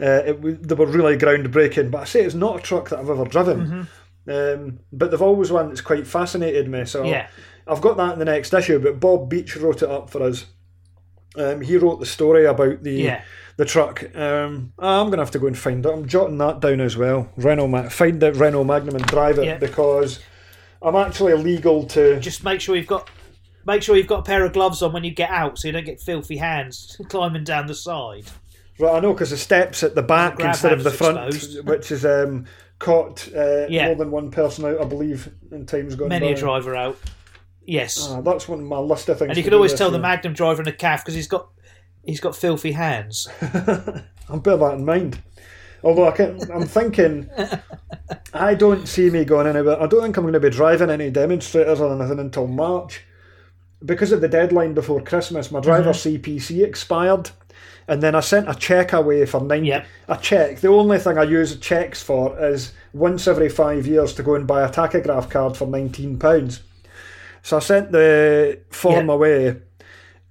[0.00, 3.08] Uh, it, they were really groundbreaking, but I say it's not a truck that I've
[3.10, 3.88] ever driven.
[4.26, 6.84] Um, but they've always one that's quite fascinated me.
[6.84, 7.28] So Yeah.
[7.66, 8.78] I've got that in the next issue.
[8.78, 10.46] But Bob Beach wrote it up for us.
[11.36, 13.22] Um, he wrote the story about the Yeah.
[13.56, 14.04] the truck.
[14.16, 15.88] Um, I'm going to have to go and find it.
[15.92, 17.28] I'm jotting that down as well.
[17.36, 19.58] Renault, Ma- find it Renault Magnum and drive it Yeah.
[19.58, 20.20] because
[20.84, 22.20] I'm actually illegal to.
[22.20, 23.08] Just make sure you've got.
[23.66, 25.72] Make sure you've got a pair of gloves on when you get out, so you
[25.72, 28.26] don't get filthy hands climbing down the side.
[28.78, 31.64] Right, I know because the steps at the back instead of the front, exposed.
[31.66, 32.44] which is um,
[32.78, 33.86] caught uh, Yeah.
[33.86, 36.32] more than one person out, I believe, in times gone Many by.
[36.32, 36.98] a driver out.
[37.66, 39.30] Yes, Ah, that's one of my list of things.
[39.30, 39.98] and you can always tell the.
[39.98, 41.48] Magnum driver in a calf because he's got
[42.04, 43.26] he's got filthy hands.
[44.28, 45.22] I'll bear that in mind.
[45.84, 47.28] Although I can, I'm thinking,
[48.32, 49.80] I don't see me going anywhere.
[49.80, 53.02] I don't think I'm going to be driving any demonstrators or anything until March.
[53.84, 56.22] Because of the deadline before Christmas, my driver's mm-hmm.
[56.22, 57.30] CPC expired.
[57.86, 59.66] And then I sent a check away for nine.
[59.66, 59.86] Yep.
[60.08, 60.60] A check.
[60.60, 64.46] The only thing I use checks for is once every five years to go and
[64.46, 66.60] buy a tachograph card for £19.
[67.42, 69.14] So I sent the form Yeah.
[69.14, 69.56] away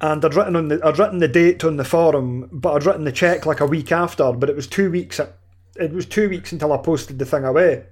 [0.00, 3.04] and I'd written on the I'd written the date on the forum, but I'd written
[3.04, 4.32] the check like a week after.
[4.32, 5.20] But it was two weeks.
[5.76, 7.84] It was two weeks until I posted the thing away.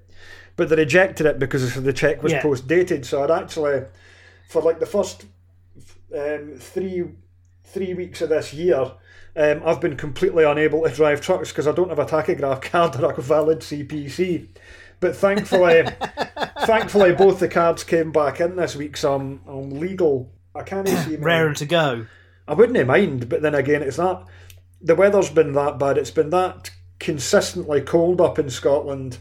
[0.56, 2.42] But they rejected it because the check was Yeah.
[2.42, 3.06] post dated.
[3.06, 3.82] So I'd actually,
[4.48, 5.24] for like the first
[6.16, 7.04] um, three
[7.64, 8.92] three weeks of this year,
[9.34, 13.00] um, I've been completely unable to drive trucks because I don't have a tachograph card
[13.02, 14.48] or a valid CPC.
[15.00, 15.84] But thankfully,
[16.60, 20.30] thankfully, both the cards came back in this week, so I'm, I'm legal.
[20.54, 22.06] I can't see Raring to go.
[22.46, 24.24] I wouldn't mind, but then again, it's that
[24.82, 25.96] the weather's been that bad.
[25.96, 26.70] It's been that
[27.02, 29.18] consistently cold up in Scotland.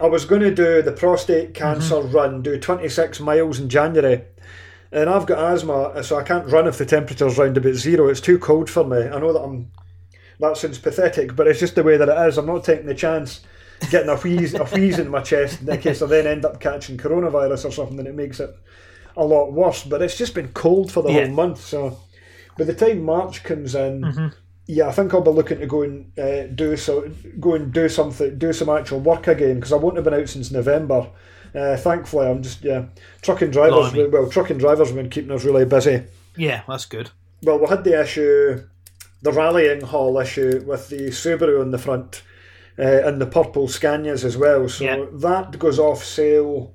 [0.00, 4.22] I was going to do the prostate cancer run, do 26 miles in January,
[4.90, 8.08] and I've got asthma, so I can't run if the temperature's round about zero.
[8.08, 8.96] It's too cold for me.
[9.06, 9.70] I know that I'm.
[10.40, 12.38] That sounds pathetic, but it's just the way that it is.
[12.38, 13.42] I'm not taking the chance
[13.90, 16.96] getting a wheeze, a wheeze in my chest in case I then end up catching
[16.96, 18.50] coronavirus or something, and it makes it
[19.18, 19.84] a lot worse.
[19.84, 21.26] But it's just been cold for the Yeah.
[21.26, 21.98] whole month, so
[22.56, 24.28] by the time March comes in, Mm-hmm.
[24.66, 27.88] Yeah, I think I'll be looking to go and uh, do so, go and do
[27.88, 31.10] something, do some actual work again because I won't have been out since November.
[31.54, 32.86] Uh, thankfully, I'm just yeah,
[33.22, 33.92] trucking drivers.
[33.92, 34.10] Blimey.
[34.10, 36.04] Well, trucking drivers have been keeping us really busy.
[36.36, 37.10] Yeah, that's good.
[37.42, 38.62] Well, we had the issue,
[39.22, 42.22] the rallying hall issue with the Subaru on the front
[42.78, 44.68] uh, and the purple Scanias as well.
[44.68, 45.06] So Yeah.
[45.14, 46.74] that goes off sale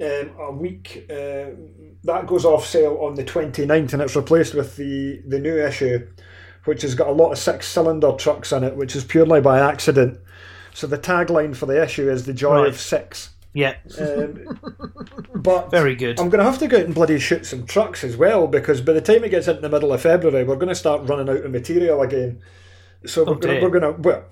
[0.00, 1.06] um, a week.
[1.10, 1.50] Uh,
[2.04, 6.06] that goes off sale on the 29th and it's replaced with the, the new issue,
[6.68, 9.58] which has got a lot of six cylinder trucks in it, which is purely by
[9.58, 10.18] accident.
[10.74, 12.68] So the tagline for the issue is the joy Right.
[12.68, 13.30] of six.
[13.54, 14.60] Yeah, Um,
[15.34, 16.20] but very good.
[16.20, 18.80] I'm going to have to go out and bloody shoot some trucks as well because
[18.82, 21.28] by the time it gets into the middle of February, we're going to start running
[21.28, 22.40] out of material again.
[23.06, 24.24] So we're Oh, going to, we're going to well,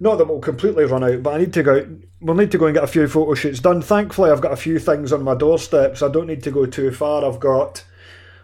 [0.00, 1.86] not that we'll completely run out, but I need to go.
[2.20, 3.80] We'll need to go and get a few photo shoots done.
[3.80, 6.66] Thankfully, I've got a few things on my doorstep, so I don't need to go
[6.66, 7.24] too far.
[7.24, 7.84] I've got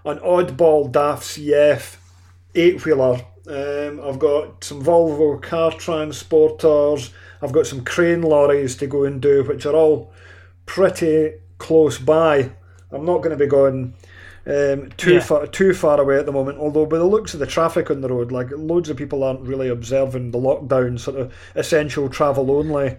[0.04, 1.96] an oddball DAF CF
[2.54, 3.20] eight wheeler.
[3.48, 7.10] Um, I've got some Volvo car transporters.
[7.42, 10.12] I've got some crane lorries to go and do, which are all
[10.66, 12.52] pretty close by.
[12.92, 13.94] I'm not going to be going
[14.46, 15.20] um, too Yeah.
[15.20, 16.58] far too far away at the moment.
[16.58, 19.40] Although, by the looks of the traffic on the road, like loads of people aren't
[19.46, 22.96] really observing the lockdown, sort of essential travel only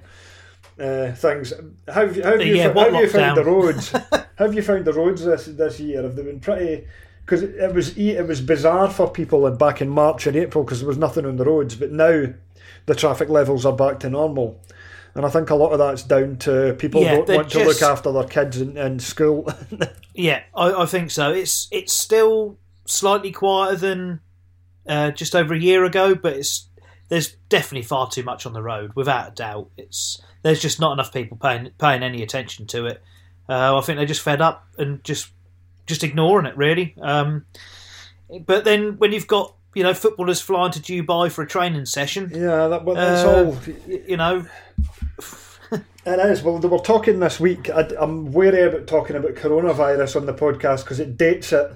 [0.80, 1.54] uh, things.
[1.88, 3.90] How have you, how have you, Yeah, fo- how have you found the roads?
[4.38, 6.02] have you found the roads this this year?
[6.04, 6.88] Have they been pretty?
[7.32, 10.88] Because it was it was bizarre for people back in March and April because there
[10.88, 12.26] was nothing on the roads, but now
[12.88, 14.62] the traffic levels are back to normal.
[15.16, 18.12] And I think a lot of that's down to people Yeah, want to look after
[18.12, 19.48] their kids in, in school.
[20.14, 21.32] Yeah, I, I think so.
[21.32, 24.20] It's it's still slightly quieter than
[24.86, 26.68] uh, just over a year ago, but it's
[27.08, 29.70] there's definitely far too much on the road, without a doubt.
[29.78, 33.02] It's there's just not enough people paying paying any attention to it.
[33.48, 35.30] Uh, I think they're just fed up and just
[35.92, 36.96] just ignoring it, really.
[37.02, 37.46] Um,
[38.46, 42.32] but then when you've got you know footballers flying to Dubai for a training session,
[42.34, 43.58] yeah, that, that's Uh, all.
[43.88, 44.46] you know,
[46.04, 46.42] It is.
[46.42, 47.70] Well, they were talking this week.
[47.70, 51.72] I, I'm wary about talking about coronavirus on the podcast because it dates it.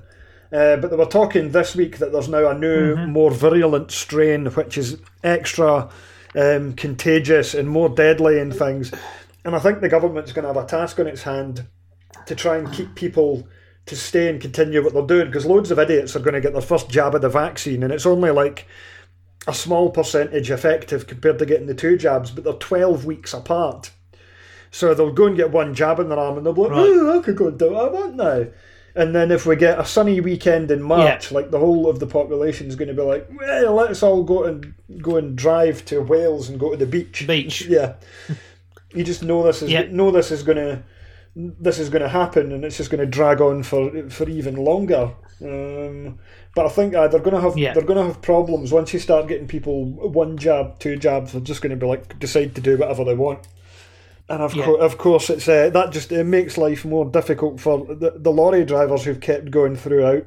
[0.52, 4.46] Uh, but they were talking this week that there's now a new, more virulent strain
[4.48, 5.90] which is extra
[6.36, 8.92] um, contagious and more deadly and things.
[9.44, 11.66] And I think the government's going to have a task on its hand
[12.26, 13.48] to try and keep people
[13.88, 16.54] to stay and continue what they're doing because loads of idiots are going to get
[16.54, 18.68] their first jab of the vaccine and it's only like
[19.48, 23.92] a small percentage effective compared to getting the two jabs, but they're 12 weeks apart.
[24.72, 26.80] So they'll go and get one jab in their arm and they'll be like, Right.
[26.80, 28.48] oh, I could go and do what I want now.
[28.96, 32.08] And then if we get a sunny weekend in March, like the whole of the
[32.08, 36.00] population is going to be like, well, let's all go and go and drive to
[36.02, 37.26] Wales and go to the beach.
[37.28, 37.66] Beach.
[37.68, 37.96] Yeah.
[38.94, 39.84] you just know this is Yeah.
[39.92, 40.82] know this is going to
[41.36, 44.56] this is going to happen, and it's just going to drag on for for even
[44.56, 45.12] longer.
[45.42, 46.20] Um,
[46.56, 47.74] but I think uh, they're going to have Yeah.
[47.74, 51.34] they're going to have problems once you start getting people one jab, two jabs.
[51.34, 53.48] They're just going to be like decide to do whatever they want.
[54.30, 54.64] And of, Yeah.
[54.64, 58.32] cour of course, it's uh, that just it makes life more difficult for the, the
[58.32, 60.26] lorry drivers who've kept going throughout.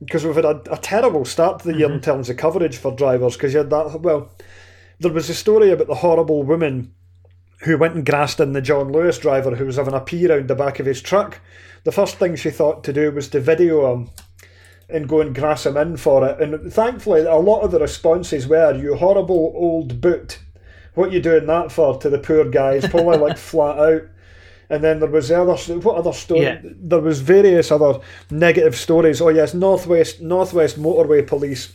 [0.00, 2.92] Because we've had a, a terrible start to the year in terms of coverage for
[2.94, 3.34] drivers.
[3.36, 4.30] Because you had that well,
[4.98, 6.92] there was a story about the horrible woman
[7.60, 10.48] who went and grassed in the John Lewis driver who was having a pee round
[10.48, 11.40] the back of his truck.
[11.84, 14.10] The first thing she thought to do was to video him
[14.88, 16.40] and go and grass him in for it.
[16.40, 20.38] And thankfully, a lot of the responses were, "You horrible old boot,
[20.94, 24.02] what you doing that for?" To the poor guy, He's probably like flat out.
[24.68, 26.42] And then there was the other what other story?
[26.42, 26.60] Yeah.
[26.62, 29.20] There was various other negative stories.
[29.20, 31.72] Oh yes, Northwest Northwest Motorway Police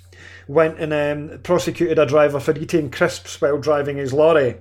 [0.48, 4.58] went and um, prosecuted a driver for eating crisps while driving his lorry.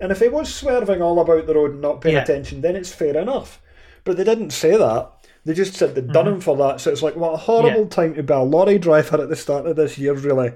[0.00, 2.22] And if he was swerving all about the road and not paying Yeah.
[2.22, 3.60] attention, then it's fair enough.
[4.04, 5.10] But they didn't say that.
[5.44, 6.80] They just said they'd done him for that.
[6.80, 7.82] So it's like, what a horrible Mm-hmm.
[7.82, 7.88] Yeah.
[8.08, 10.52] time to be a lorry driver at the start of this year, really.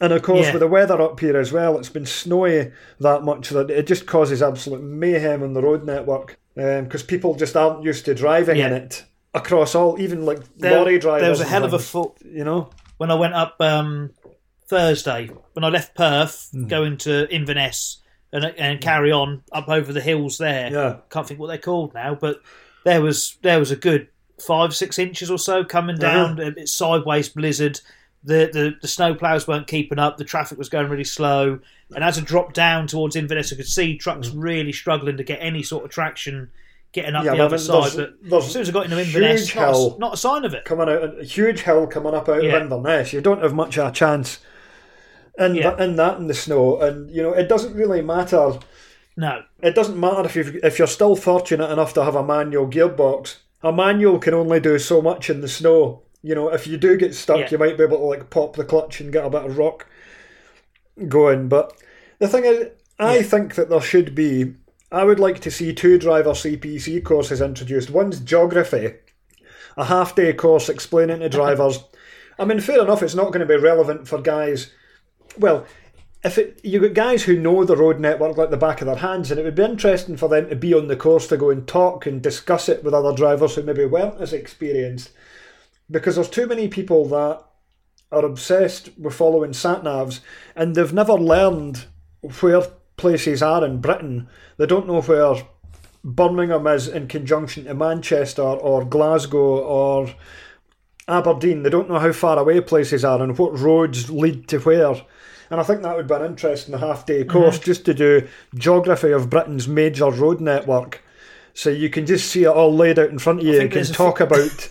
[0.00, 0.52] And of course, Yeah.
[0.54, 4.06] with the weather up here as well, it's been snowy that much that it just
[4.06, 8.72] causes absolute mayhem on the road network because people just aren't used to driving in
[8.72, 11.22] it across all, even like there, lorry drivers.
[11.22, 12.68] there was a hell of a foot you know.
[12.98, 14.10] when I went up um,
[14.68, 16.66] Thursday, when I left Perth, Hmm.
[16.66, 18.01] going to Inverness
[18.32, 20.72] and, and carry on up over the hills there.
[20.72, 20.96] Yeah.
[21.10, 22.40] Can't think what they're called now, but
[22.84, 24.08] there was there was a good
[24.40, 26.38] five six inches or so coming down.
[26.40, 27.80] It's sideways blizzard.
[28.24, 30.16] The, the the snow plows weren't keeping up.
[30.16, 31.58] The traffic was going really slow,
[31.94, 34.34] and as it dropped down towards Inverness, I could see trucks mm.
[34.36, 36.50] really struggling to get any sort of traction
[36.92, 37.24] getting up.
[37.24, 38.14] Yeah, the other side.
[38.22, 40.64] But as soon as I got into Inverness, not a, not a sign of it.
[40.64, 42.52] coming out a huge hill coming up out Yeah.
[42.56, 43.12] of Inverness.
[43.12, 44.38] You don't have much of a chance
[45.38, 45.70] in, Yeah.
[45.70, 46.78] th- in that in the snow.
[46.80, 48.58] And you know, it doesn't really matter.
[49.16, 52.66] No, It doesn't matter if you if you're still fortunate enough to have a manual
[52.66, 53.36] gearbox.
[53.62, 56.02] A manual can only do so much in the snow.
[56.22, 57.48] You know, if you do get stuck, Yeah.
[57.50, 59.86] you might be able to like pop the clutch and get a bit of rock
[61.08, 61.48] going.
[61.48, 61.72] But
[62.18, 62.68] the thing is,
[62.98, 63.22] I Yeah.
[63.22, 64.54] think that there should be.
[64.90, 67.90] I would like to see two driver CPC courses introduced.
[67.90, 68.94] One's geography,
[69.76, 71.80] a half day course explaining to drivers.
[72.38, 74.70] I mean, fair enough, it's not going to be relevant for guys.
[75.38, 75.66] Well,
[76.24, 78.96] if it, you got guys who know the road network like the back of their
[78.96, 81.50] hands, and it would be interesting for them to be on the course to go
[81.50, 85.10] and talk and discuss it with other drivers who maybe weren't as experienced.
[85.90, 87.44] Because there's too many people that
[88.12, 90.20] are obsessed with following sat navs
[90.54, 91.86] and they've never learned
[92.40, 92.62] where
[92.96, 94.28] places are in Britain.
[94.58, 95.42] They don't know where
[96.04, 100.14] Birmingham is in conjunction to Manchester or Glasgow or
[101.08, 101.62] Aberdeen.
[101.62, 104.94] They don't know how far away places are and what roads lead to where.
[105.52, 109.10] And I think that would be an interesting half day course just to do geography
[109.10, 111.04] of Britain's major road network.
[111.52, 113.84] So you can just see it all laid out in front of you and can
[113.84, 114.70] talk about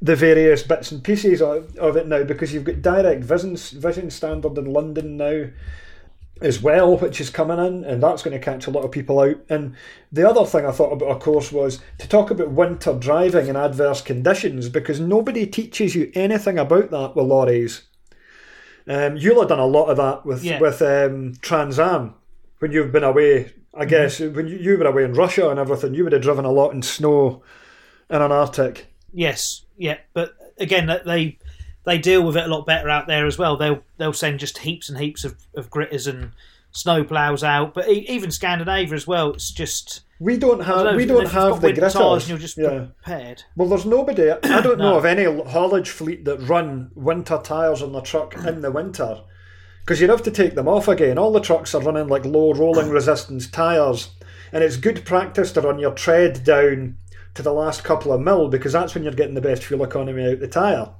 [0.00, 4.10] the various bits and pieces of, of it now because you've got direct vision, vision
[4.10, 5.48] standard in London now
[6.40, 9.20] as well, which is coming in, and that's going to catch a lot of people
[9.20, 9.36] out.
[9.50, 9.74] And
[10.10, 13.56] the other thing I thought about our course was to talk about winter driving in
[13.56, 17.82] adverse conditions because nobody teaches you anything about that with lorries.
[18.88, 20.60] Um, you'll have done a lot of that with Yeah.
[20.60, 22.14] with um, Trans Am
[22.60, 23.52] when you've been away.
[23.78, 26.44] I guess when you, you were away in Russia and everything, you would have driven
[26.46, 27.42] a lot in snow
[28.08, 28.86] in an Arctic.
[29.12, 31.38] Yes, yeah, but again, they
[31.84, 33.56] they deal with it a lot better out there as well.
[33.56, 36.32] They'll they'll send just heaps and heaps of, of gritters and
[36.76, 37.74] snow plows out.
[37.74, 41.72] But even Scandinavia as well, it's just We don't have know, we don't you've the
[41.72, 42.28] gritters.
[42.28, 42.86] you're just yeah.
[43.02, 43.42] prepared.
[43.56, 44.30] Well, there's nobody.
[44.30, 48.60] I don't know of any haulage fleet that run winter tyres on the truck in
[48.60, 49.22] the winter,
[49.80, 51.18] because you'd have to take them off again.
[51.18, 54.10] All the trucks are running like low rolling resistance tyres,
[54.52, 56.98] and it's good practice to run your tread down
[57.34, 60.26] to the last couple of mil because that's when you're getting the best fuel economy
[60.26, 60.90] out the tyre.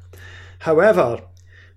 [0.61, 1.23] However,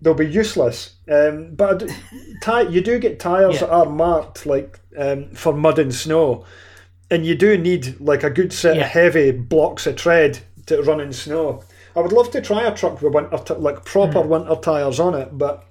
[0.01, 0.95] they'll be useless.
[1.09, 1.83] Um, but
[2.41, 3.62] ty- you do get tyres Yeah.
[3.62, 6.45] that are marked like um, for mud and snow,
[7.12, 8.83] and you do need like a good set Yeah.
[8.85, 11.63] of heavy blocks of tread to run in snow.
[11.95, 14.29] I would love to try a truck with winter t- like proper Hmm.
[14.29, 15.63] winter tyres on it, but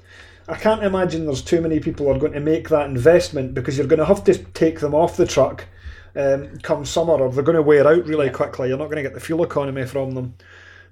[0.48, 3.86] I can't imagine there's too many people are going to make that investment because you're
[3.86, 5.66] going to have to take them off the truck
[6.16, 8.32] um, come summer, or they're going to wear out really Yeah.
[8.32, 8.68] quickly.
[8.68, 10.34] You're not going to get the fuel economy from them.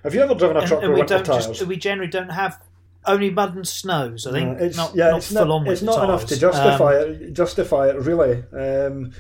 [0.04, 1.46] Have you ever driven a And, truck and with we winter don't tyres?
[1.48, 2.60] just we generally don't have
[3.06, 4.26] only mud and snows.
[4.26, 6.36] I think Uh, it's not, yeah, not it's full not, on it's not enough to
[6.38, 7.32] justify Um, it.
[7.32, 8.42] Justify it really.
[8.52, 9.12] Um,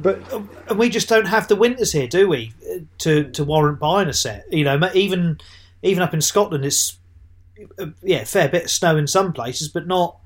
[0.00, 0.20] but
[0.68, 2.52] and we just don't have the winters here, do we?
[2.98, 4.44] To to warrant buying a set.
[4.52, 5.38] You know, even
[5.82, 6.98] even up in Scotland, it's
[7.78, 10.16] uh, yeah, a fair bit of snow in some places, but not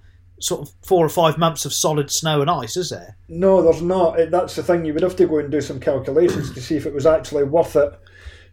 [0.41, 3.17] sort of four or five months of solid snow and ice, is there?
[3.29, 4.19] no, there's not.
[4.19, 4.85] It- That's the thing.
[4.85, 7.45] You would have to go and do some calculations to see if it was actually
[7.45, 7.93] worth it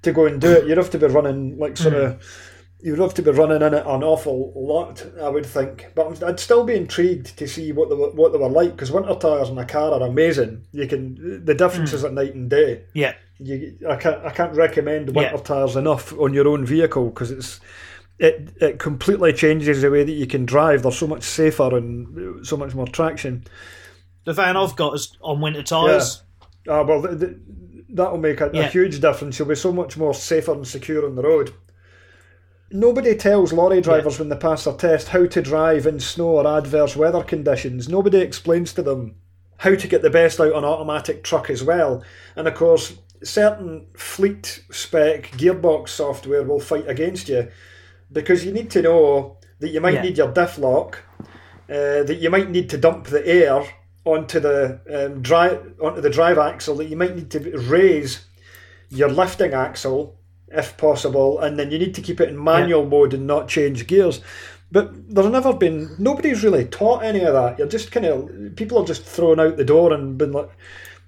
[0.04, 0.68] to go and do it.
[0.68, 2.00] You'd have to be running like sort Hmm.
[2.02, 2.24] of.
[2.82, 5.88] You would have to be running in it an awful lot, I would think.
[5.96, 8.90] But I'd still be intrigued to see what they were, what they were like because
[8.92, 10.64] winter tires in a car are amazing.
[10.72, 12.84] You can the differences at night and day.
[12.94, 15.42] Yeah, you, I can't I can't recommend winter Yeah.
[15.42, 17.60] tires enough on your own vehicle because it's
[18.18, 20.84] it it completely changes the way that you can drive.
[20.84, 23.44] They're so much safer and so much more traction.
[24.24, 26.24] the van I've got is on winter tyres.
[26.70, 27.38] Ah, well, th- th-
[27.90, 29.38] that'll make a, a huge difference.
[29.38, 31.52] You'll be so much more safer and secure on the road.
[32.72, 36.48] Nobody tells lorry drivers when they pass their test how to drive in snow or
[36.48, 37.90] adverse weather conditions.
[37.90, 39.16] Nobody explains to them
[39.58, 42.04] how to get the best out on automatic truck as well.
[42.36, 47.50] And of course, certain fleet spec gearbox software will fight against you
[48.12, 50.04] because you need to know that you might Yeah.
[50.04, 51.00] need your diff lock,
[51.70, 53.64] uh, that you might need to dump the air
[54.06, 58.26] onto the um, drive onto the drive axle, that you might need to raise
[58.90, 60.19] your lifting axle
[60.52, 63.88] if possible, and then you need to keep it in manual mode and not change
[63.88, 64.22] gears.
[64.72, 67.58] But there's never been nobody's really taught any of that.
[67.58, 70.50] You're just kind of people are just thrown out the door and been like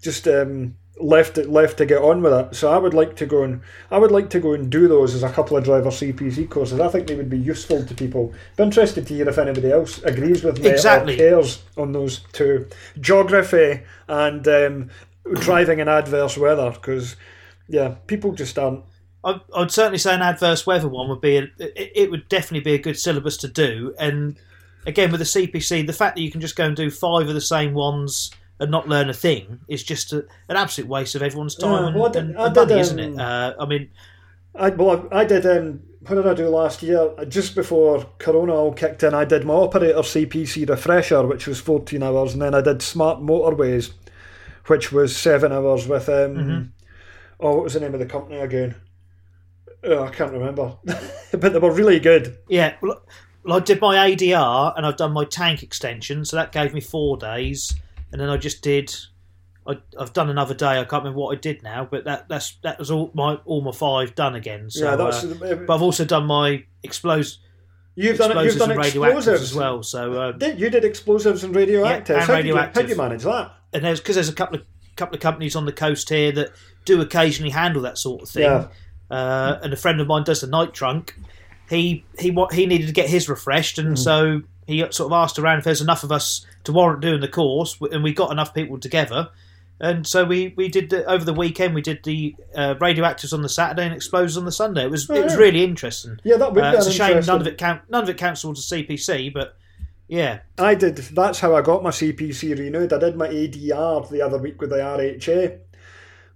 [0.01, 2.55] just um, left left to get on with it.
[2.55, 5.13] So I would like to go and I would like to go and do those
[5.13, 6.79] as a couple of driver CPC courses.
[6.79, 8.33] I think they would be useful to people.
[8.57, 11.13] Be interested to hear if anybody else agrees with me Exactly.
[11.13, 12.67] or cares on those two
[12.99, 14.89] geography and um,
[15.35, 17.15] driving in adverse weather because
[17.67, 18.83] yeah, people just aren't.
[19.23, 22.75] I, I'd certainly say an adverse weather one would be a, it, would definitely be
[22.75, 23.93] a good syllabus to do.
[23.99, 24.37] And
[24.85, 27.33] again, with the CPC, the fact that you can just go and do five of
[27.33, 31.21] the same ones and not learn a thing is just a, an absolute waste of
[31.23, 33.19] everyone's time Yeah, and, did- and- and did, money, isn't um, it?
[33.19, 33.89] Uh, I mean,
[34.55, 35.45] I well, I, I did.
[35.45, 37.13] Um, what did I do last year?
[37.27, 42.03] Just before Corona all kicked in, I did my operator CPC refresher, which was fourteen
[42.03, 43.91] hours, and then I did Smart Motorways,
[44.65, 46.35] which was seven hours with um.
[46.35, 46.63] Mm-hmm.
[47.39, 48.75] Oh, what was the name of the company again?
[49.83, 52.37] Oh, I can't remember, but they were really good.
[52.47, 52.75] yeah.
[52.81, 53.01] Well,
[53.43, 56.81] well, I did my ADR and I've done my tank extension, so that gave me
[56.81, 57.73] four days.
[58.11, 58.93] And then I just did.
[59.65, 60.79] I, I've done another day.
[60.79, 63.61] I can't remember what I did now, but that that's that was all my all
[63.61, 64.69] my five done again.
[64.69, 65.23] So, yeah, that's.
[65.23, 67.39] uh, but I've also done my explosives.
[67.95, 68.35] you've done it.
[68.35, 69.83] You've explosives done and radioactives explosives as well.
[69.83, 72.09] So uh, you did explosives and radioactives?
[72.09, 73.53] Yeah, and how, did you, how did you manage that?
[73.73, 76.51] and there's because there's a couple of couple of companies on the coast here that
[76.85, 78.43] do occasionally handle that sort of thing.
[78.43, 78.67] Yeah.
[79.11, 81.15] Uh, and a friend of mine does the night trunk.
[81.69, 85.37] He he what he needed to get his refreshed, and so he sort of asked
[85.37, 88.53] around if there's enough of us to warrant doing the course, and we got enough
[88.53, 89.29] people together.
[89.81, 91.73] And so we, we did the, over the weekend.
[91.73, 94.83] We did the uh, radioactives on the Saturday and explosives on the Sunday.
[94.83, 95.39] It was it was yeah.
[95.39, 96.19] really interesting.
[96.23, 98.43] Yeah, that would Uh, it's a shame none of it count none of it counts
[98.43, 99.57] towards the CPC, but
[100.07, 100.97] yeah, I did.
[100.97, 102.93] That's how I got my CPC renewed.
[102.93, 105.57] I did my ADR the other week with the RHA,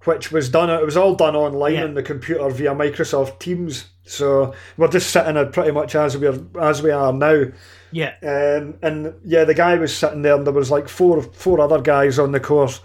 [0.05, 0.69] which was done.
[0.69, 1.83] It was all done online Yeah.
[1.83, 3.85] on the computer via Microsoft Teams.
[4.03, 7.45] So we're just sitting at pretty much as we are as we are now.
[7.91, 11.59] yeah, Um, and yeah, the guy was sitting there, and there was like four four
[11.59, 12.81] other guys on the course,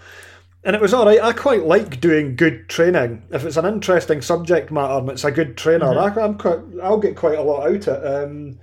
[0.63, 1.21] and it was all right.
[1.21, 3.23] I quite like doing good training.
[3.31, 6.19] If it's an interesting subject matter and it's a good trainer, Mm-hmm.
[6.19, 8.23] I, I'm quite, I'll get quite a lot out of it.
[8.23, 8.59] Um,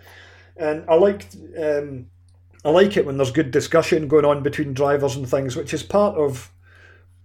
[0.57, 1.37] and I liked.
[1.57, 2.07] Um,
[2.65, 5.85] I like it when there's good discussion going on between drivers and things, which is
[5.85, 6.51] part of,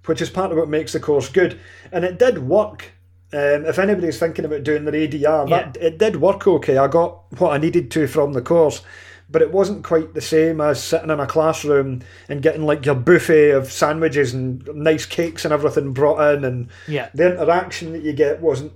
[0.05, 1.59] which is part of what makes the course good.
[1.91, 2.91] And it did work.
[3.31, 6.77] Um, if anybody's thinking about doing their ADR, that it did work okay.
[6.77, 8.83] I got what I needed to from the course,
[9.27, 12.93] but it wasn't quite the same as sitting in a classroom and getting like your
[12.93, 17.09] buffet of sandwiches and nice cakes and everything brought in, and Yeah.
[17.15, 18.73] the interaction that you get wasn't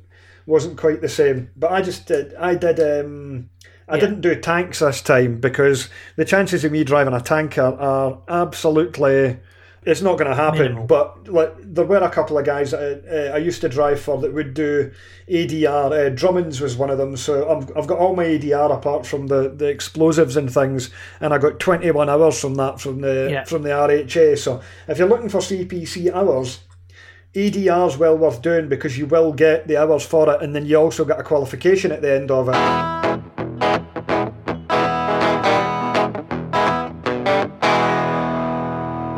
[0.48, 1.50] wasn't quite the same.
[1.58, 2.34] But I just did.
[2.36, 2.80] I did.
[2.80, 3.50] Um,
[3.88, 4.02] I Yeah.
[4.02, 9.38] didn't do tanks this time because the chances of me driving a tanker are absolutely.
[9.88, 10.60] It's not going to happen.
[10.60, 10.86] Minimal.
[10.86, 14.18] But like, there were a couple of guys that uh, I used to drive for
[14.20, 14.92] that would do
[15.30, 16.08] ADR.
[16.08, 17.16] Uh, Drummond's was one of them.
[17.16, 20.90] So I'm, I've got all my ADR apart from the, the explosives and things,
[21.22, 23.44] and I got 21 hours from that from the Yeah.
[23.46, 24.38] from the RHA.
[24.40, 26.60] So if you're looking for CPC hours,
[27.34, 30.76] ADR's well worth doing because you will get the hours for it, and then you
[30.76, 33.07] also get a qualification at the end of it.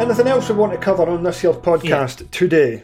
[0.09, 2.81] Anything else we want to cover on this year's podcast today?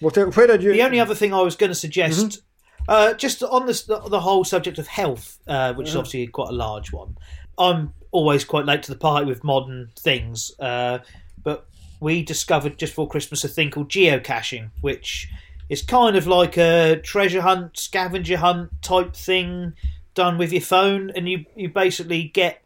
[0.00, 0.72] What, where did you?
[0.72, 2.84] The only other thing I was going to suggest, Mm-hmm.
[2.88, 6.48] uh, just on this, the, the whole subject of health, uh, which is obviously quite
[6.48, 7.18] a large one.
[7.56, 10.98] I'm always quite late to the party with modern things, uh,
[11.40, 11.68] but
[12.00, 15.28] we discovered just before Christmas a thing called geocaching, which
[15.68, 19.74] is kind of like a treasure hunt, scavenger hunt type thing
[20.14, 22.60] done with your phone, and you you basically get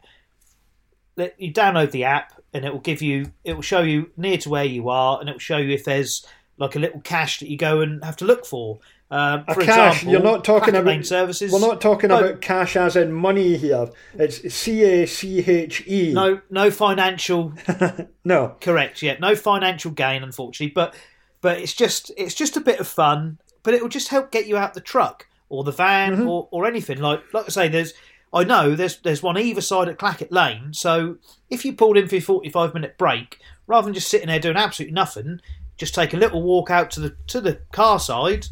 [1.37, 4.49] you download the app and it will give you it will show you near to
[4.49, 6.27] where you are and it will show you if there's
[6.59, 8.79] like a little cache that you go and have to look for.
[9.13, 11.51] Um, A for cache, example, you're not talking about- services.
[11.53, 12.19] We're not talking No.
[12.23, 13.89] about cash as in money here.
[14.15, 16.13] It's C A C H E.
[16.13, 17.53] no no financial
[18.25, 18.55] no.
[18.61, 20.95] correct Yeah, no financial gain unfortunately but
[21.41, 24.47] but it's just it's just a bit of fun but it will just help get
[24.47, 26.29] you out the truck or the van Mm-hmm.
[26.29, 27.95] or, or anything like like I say there's
[28.33, 31.17] I know there's there's one either side at Clackett Lane so
[31.49, 34.57] if you pulled in for your 45 minute break rather than just sitting there doing
[34.57, 35.41] absolutely nothing
[35.77, 38.47] just take a little walk out to the to the car side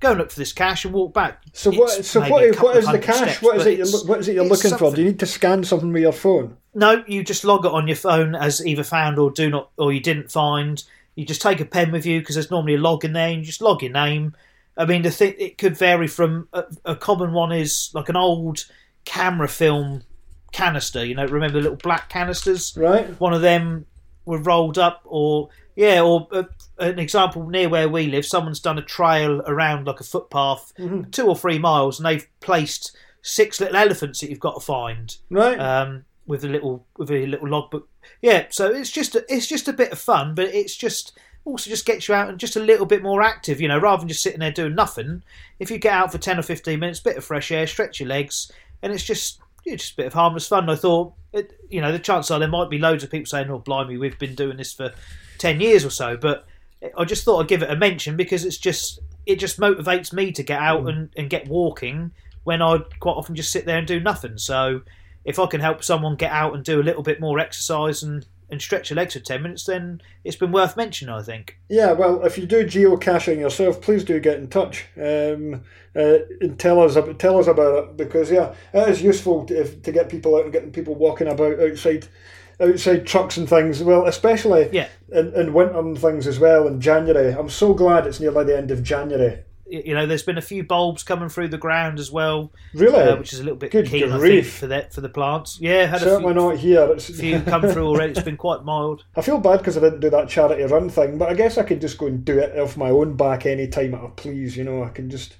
[0.00, 1.98] go and look for this cache and walk back So what?
[1.98, 2.44] It's So what?
[2.44, 3.16] a What couple the cache?
[3.16, 3.78] steps, what is it?
[3.78, 4.92] You're, what is it you're looking for?
[4.92, 6.56] Do you need to scan something with your phone?
[6.74, 9.92] No, you just log it on your phone as either found or do not, or
[9.92, 10.82] you didn't find.
[11.14, 13.28] You just take a pen with you because there's normally a log in there.
[13.28, 14.34] And you just log your name.
[14.76, 18.16] I mean, the thing it could vary from a, a common one is like an
[18.16, 18.64] old
[19.04, 20.02] camera film
[20.52, 21.04] canister.
[21.04, 22.74] You know, remember the little black canisters?
[22.76, 23.08] Right.
[23.20, 23.86] One of them
[24.24, 26.44] were rolled up, or yeah, or uh,
[26.78, 30.72] an example near where we live, someone's done a trail around like a footpath,
[31.10, 35.16] two or three miles, and they've placed six little elephants that you've got to find
[35.30, 35.58] Right.
[35.58, 37.88] um, with a little with a little logbook.
[38.22, 41.68] Yeah, so it's just a, it's just a bit of fun, but it's just also
[41.68, 43.60] just gets you out and just a little bit more active.
[43.60, 45.22] You know, rather than just sitting there doing nothing.
[45.58, 48.08] If you get out for ten or fifteen minutes, bit of fresh air, stretch your
[48.08, 48.50] legs,
[48.84, 50.68] and it's just yeah, just a bit of harmless fun.
[50.68, 53.50] I thought, it, you know, the chances are there might be loads of people saying,
[53.50, 54.92] "Oh, blimey, we've been doing this for
[55.38, 56.46] ten years or so," but
[56.96, 60.32] I just thought I'd give it a mention because it's just it just motivates me
[60.32, 60.90] to get out mm.
[60.90, 62.12] and, and get walking
[62.44, 64.36] when I quite often just sit there and do nothing.
[64.36, 64.82] So
[65.24, 68.26] if I can help someone get out and do a little bit more exercise and,
[68.50, 71.58] and stretch your legs for 10 minutes, then it's been worth mentioning, I think.
[71.68, 75.62] Yeah, well, if you do geocaching yourself, please do get in touch um,
[75.96, 79.60] uh, and tell us about tell us about it because yeah, it is useful to,
[79.60, 82.06] if, to get people out and getting people walking about outside
[82.60, 83.82] outside trucks and things.
[83.82, 84.88] Well, especially Yeah.
[85.10, 87.32] in, in winter and things as well in January.
[87.32, 89.40] I'm so glad it's nearly the end of January.
[89.80, 93.16] You know, there's been a few bulbs coming through the ground as well, Really, uh,
[93.16, 94.58] which is a little bit Good keen, think, grief.
[94.58, 95.58] for the, for the plants.
[95.60, 96.92] Yeah, had a certainly few, not here.
[96.92, 98.12] It's, few come through already.
[98.12, 99.04] It's been quite mild.
[99.16, 101.62] I feel bad because I didn't do that charity run thing, but I guess I
[101.62, 104.56] could just go and do it off my own back any time I please.
[104.56, 105.36] You know, I can just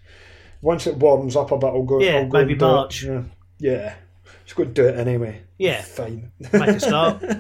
[0.63, 2.01] once it warms up a bit, I'll go.
[2.01, 2.61] Yeah, I'll go maybe it.
[2.61, 3.05] March.
[3.05, 3.23] Yeah,
[3.59, 3.95] yeah.
[4.45, 5.43] Just go and do it anyway.
[5.59, 6.33] Yeah, Fine.
[6.53, 7.23] make a start.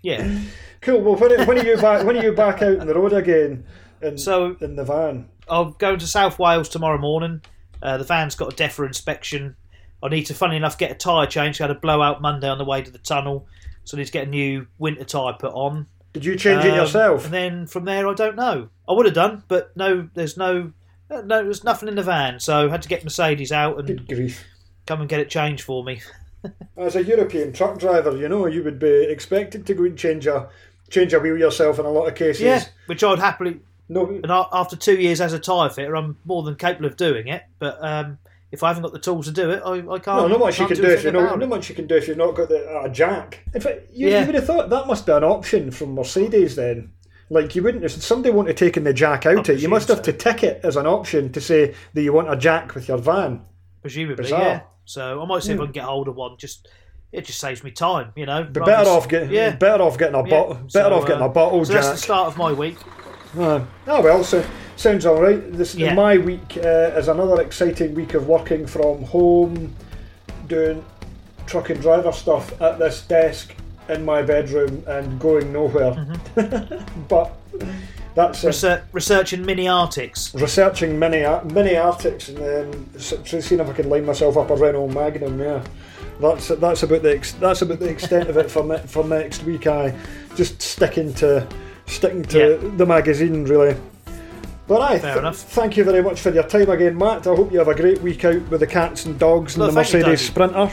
[0.00, 0.38] Yeah.
[0.80, 1.00] cool.
[1.00, 2.06] Well, when, when are you back?
[2.06, 3.64] When are you back out on the road again?
[4.02, 5.28] In, So in the van.
[5.48, 7.40] I'm going to South Wales tomorrow morning.
[7.82, 9.56] Uh, the van's got a DEFRA inspection.
[10.02, 11.60] I need to, funny enough, get a tyre change.
[11.60, 13.46] I had a blowout Monday on the way to the tunnel,
[13.84, 15.86] so I need to get a new winter tyre put on.
[16.12, 17.24] Did you change it Um, yourself?
[17.24, 18.68] And then from there, I don't know.
[18.88, 20.72] I would have done, but no, there's no,
[21.10, 24.08] no, there's nothing in the van, so I had to get Mercedes out and Good
[24.08, 24.44] grief.
[24.86, 26.00] come and get it changed for me.
[26.76, 30.26] As a European truck driver, you know you would be expected to go and change
[30.26, 30.48] a
[30.88, 32.42] change a wheel yourself in a lot of cases.
[32.42, 33.60] Yeah, which I'd happily.
[33.88, 37.28] No, And after two years as a tyre fitter, I'm more than capable of doing
[37.28, 37.42] it.
[37.58, 38.18] But um,
[38.52, 40.04] if I haven't got the tools to do it, I, I can't.
[40.06, 41.26] No, not much you can't do if you anything know.
[41.26, 43.44] about Not much you can do if you've not got the, a jack.
[43.54, 44.20] In fact, you, Yeah.
[44.20, 46.92] you would have thought that must be an option from Mercedes then.
[47.30, 47.84] Like you wouldn't.
[47.84, 50.42] If somebody wanted to taken the jack out, it you must have presume to tick
[50.44, 53.42] it as an option to say that you want a jack with your van.
[53.82, 54.42] presumably, Bizarre.
[54.42, 54.60] yeah.
[54.86, 56.36] So I might see if I can get hold of one.
[56.38, 56.68] Just
[57.12, 58.44] it just saves me time, you know.
[58.44, 59.54] But better off getting yeah.
[59.56, 60.54] better off getting a Yeah, bottle.
[60.54, 62.76] Better so, off getting uh, a bottle So that's the start of my week.
[63.36, 64.44] Uh, oh well, so,
[64.76, 65.52] sounds all right.
[65.52, 65.94] This Yeah.
[65.94, 69.74] my week uh, is another exciting week of working from home,
[70.46, 70.84] doing
[71.46, 73.54] truck and driver stuff at this desk
[73.88, 75.92] in my bedroom and going nowhere.
[76.36, 77.04] Mm-hmm.
[77.08, 77.32] but
[78.14, 78.48] that's it.
[78.48, 80.34] Research, researching mini artics.
[80.34, 84.88] researching mini mini artics and then seeing if I can line myself up a Renault
[84.88, 85.38] Magnum.
[85.40, 85.62] Yeah,
[86.20, 89.44] that's that's about the ex- that's about the extent of it for ne- for next
[89.44, 89.66] week.
[89.66, 89.94] I
[90.36, 91.46] just sticking to
[91.88, 93.76] sticking to the magazine really.
[94.66, 95.36] But I Fair th- enough.
[95.36, 97.26] thank you very much for your time again, Matt.
[97.26, 99.70] I hope you have a great week out with the cats and dogs and Well,
[99.72, 100.70] the thank you, Mercedes Sprinter.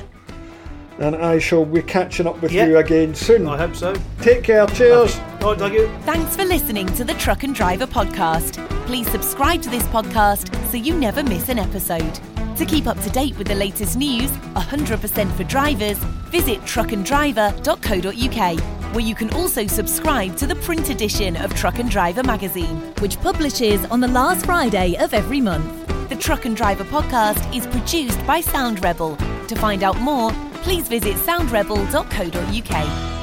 [1.00, 2.66] And I shall be catching up with Yeah.
[2.68, 3.48] you again soon.
[3.48, 3.94] I hope so.
[4.22, 4.66] Take care.
[4.68, 5.18] Cheers.
[5.42, 5.90] All right, Dougie.
[6.04, 8.58] Thanks for listening to the Truck and Driver podcast.
[8.86, 12.20] Please subscribe to this podcast so you never miss an episode.
[12.58, 15.98] To keep up to date with the latest news, 100% for drivers,
[16.32, 22.24] visit truckanddriver.co.uk, where you can also subscribe to the print edition of Truck and Driver
[22.24, 22.78] magazine.
[23.00, 25.86] which publishes on the last Friday of every month.
[26.08, 29.18] The Truck and Driver podcast is produced by Sound Rebel.
[29.48, 30.32] To find out more,
[30.64, 33.15] please visit soundrebel.co.uk.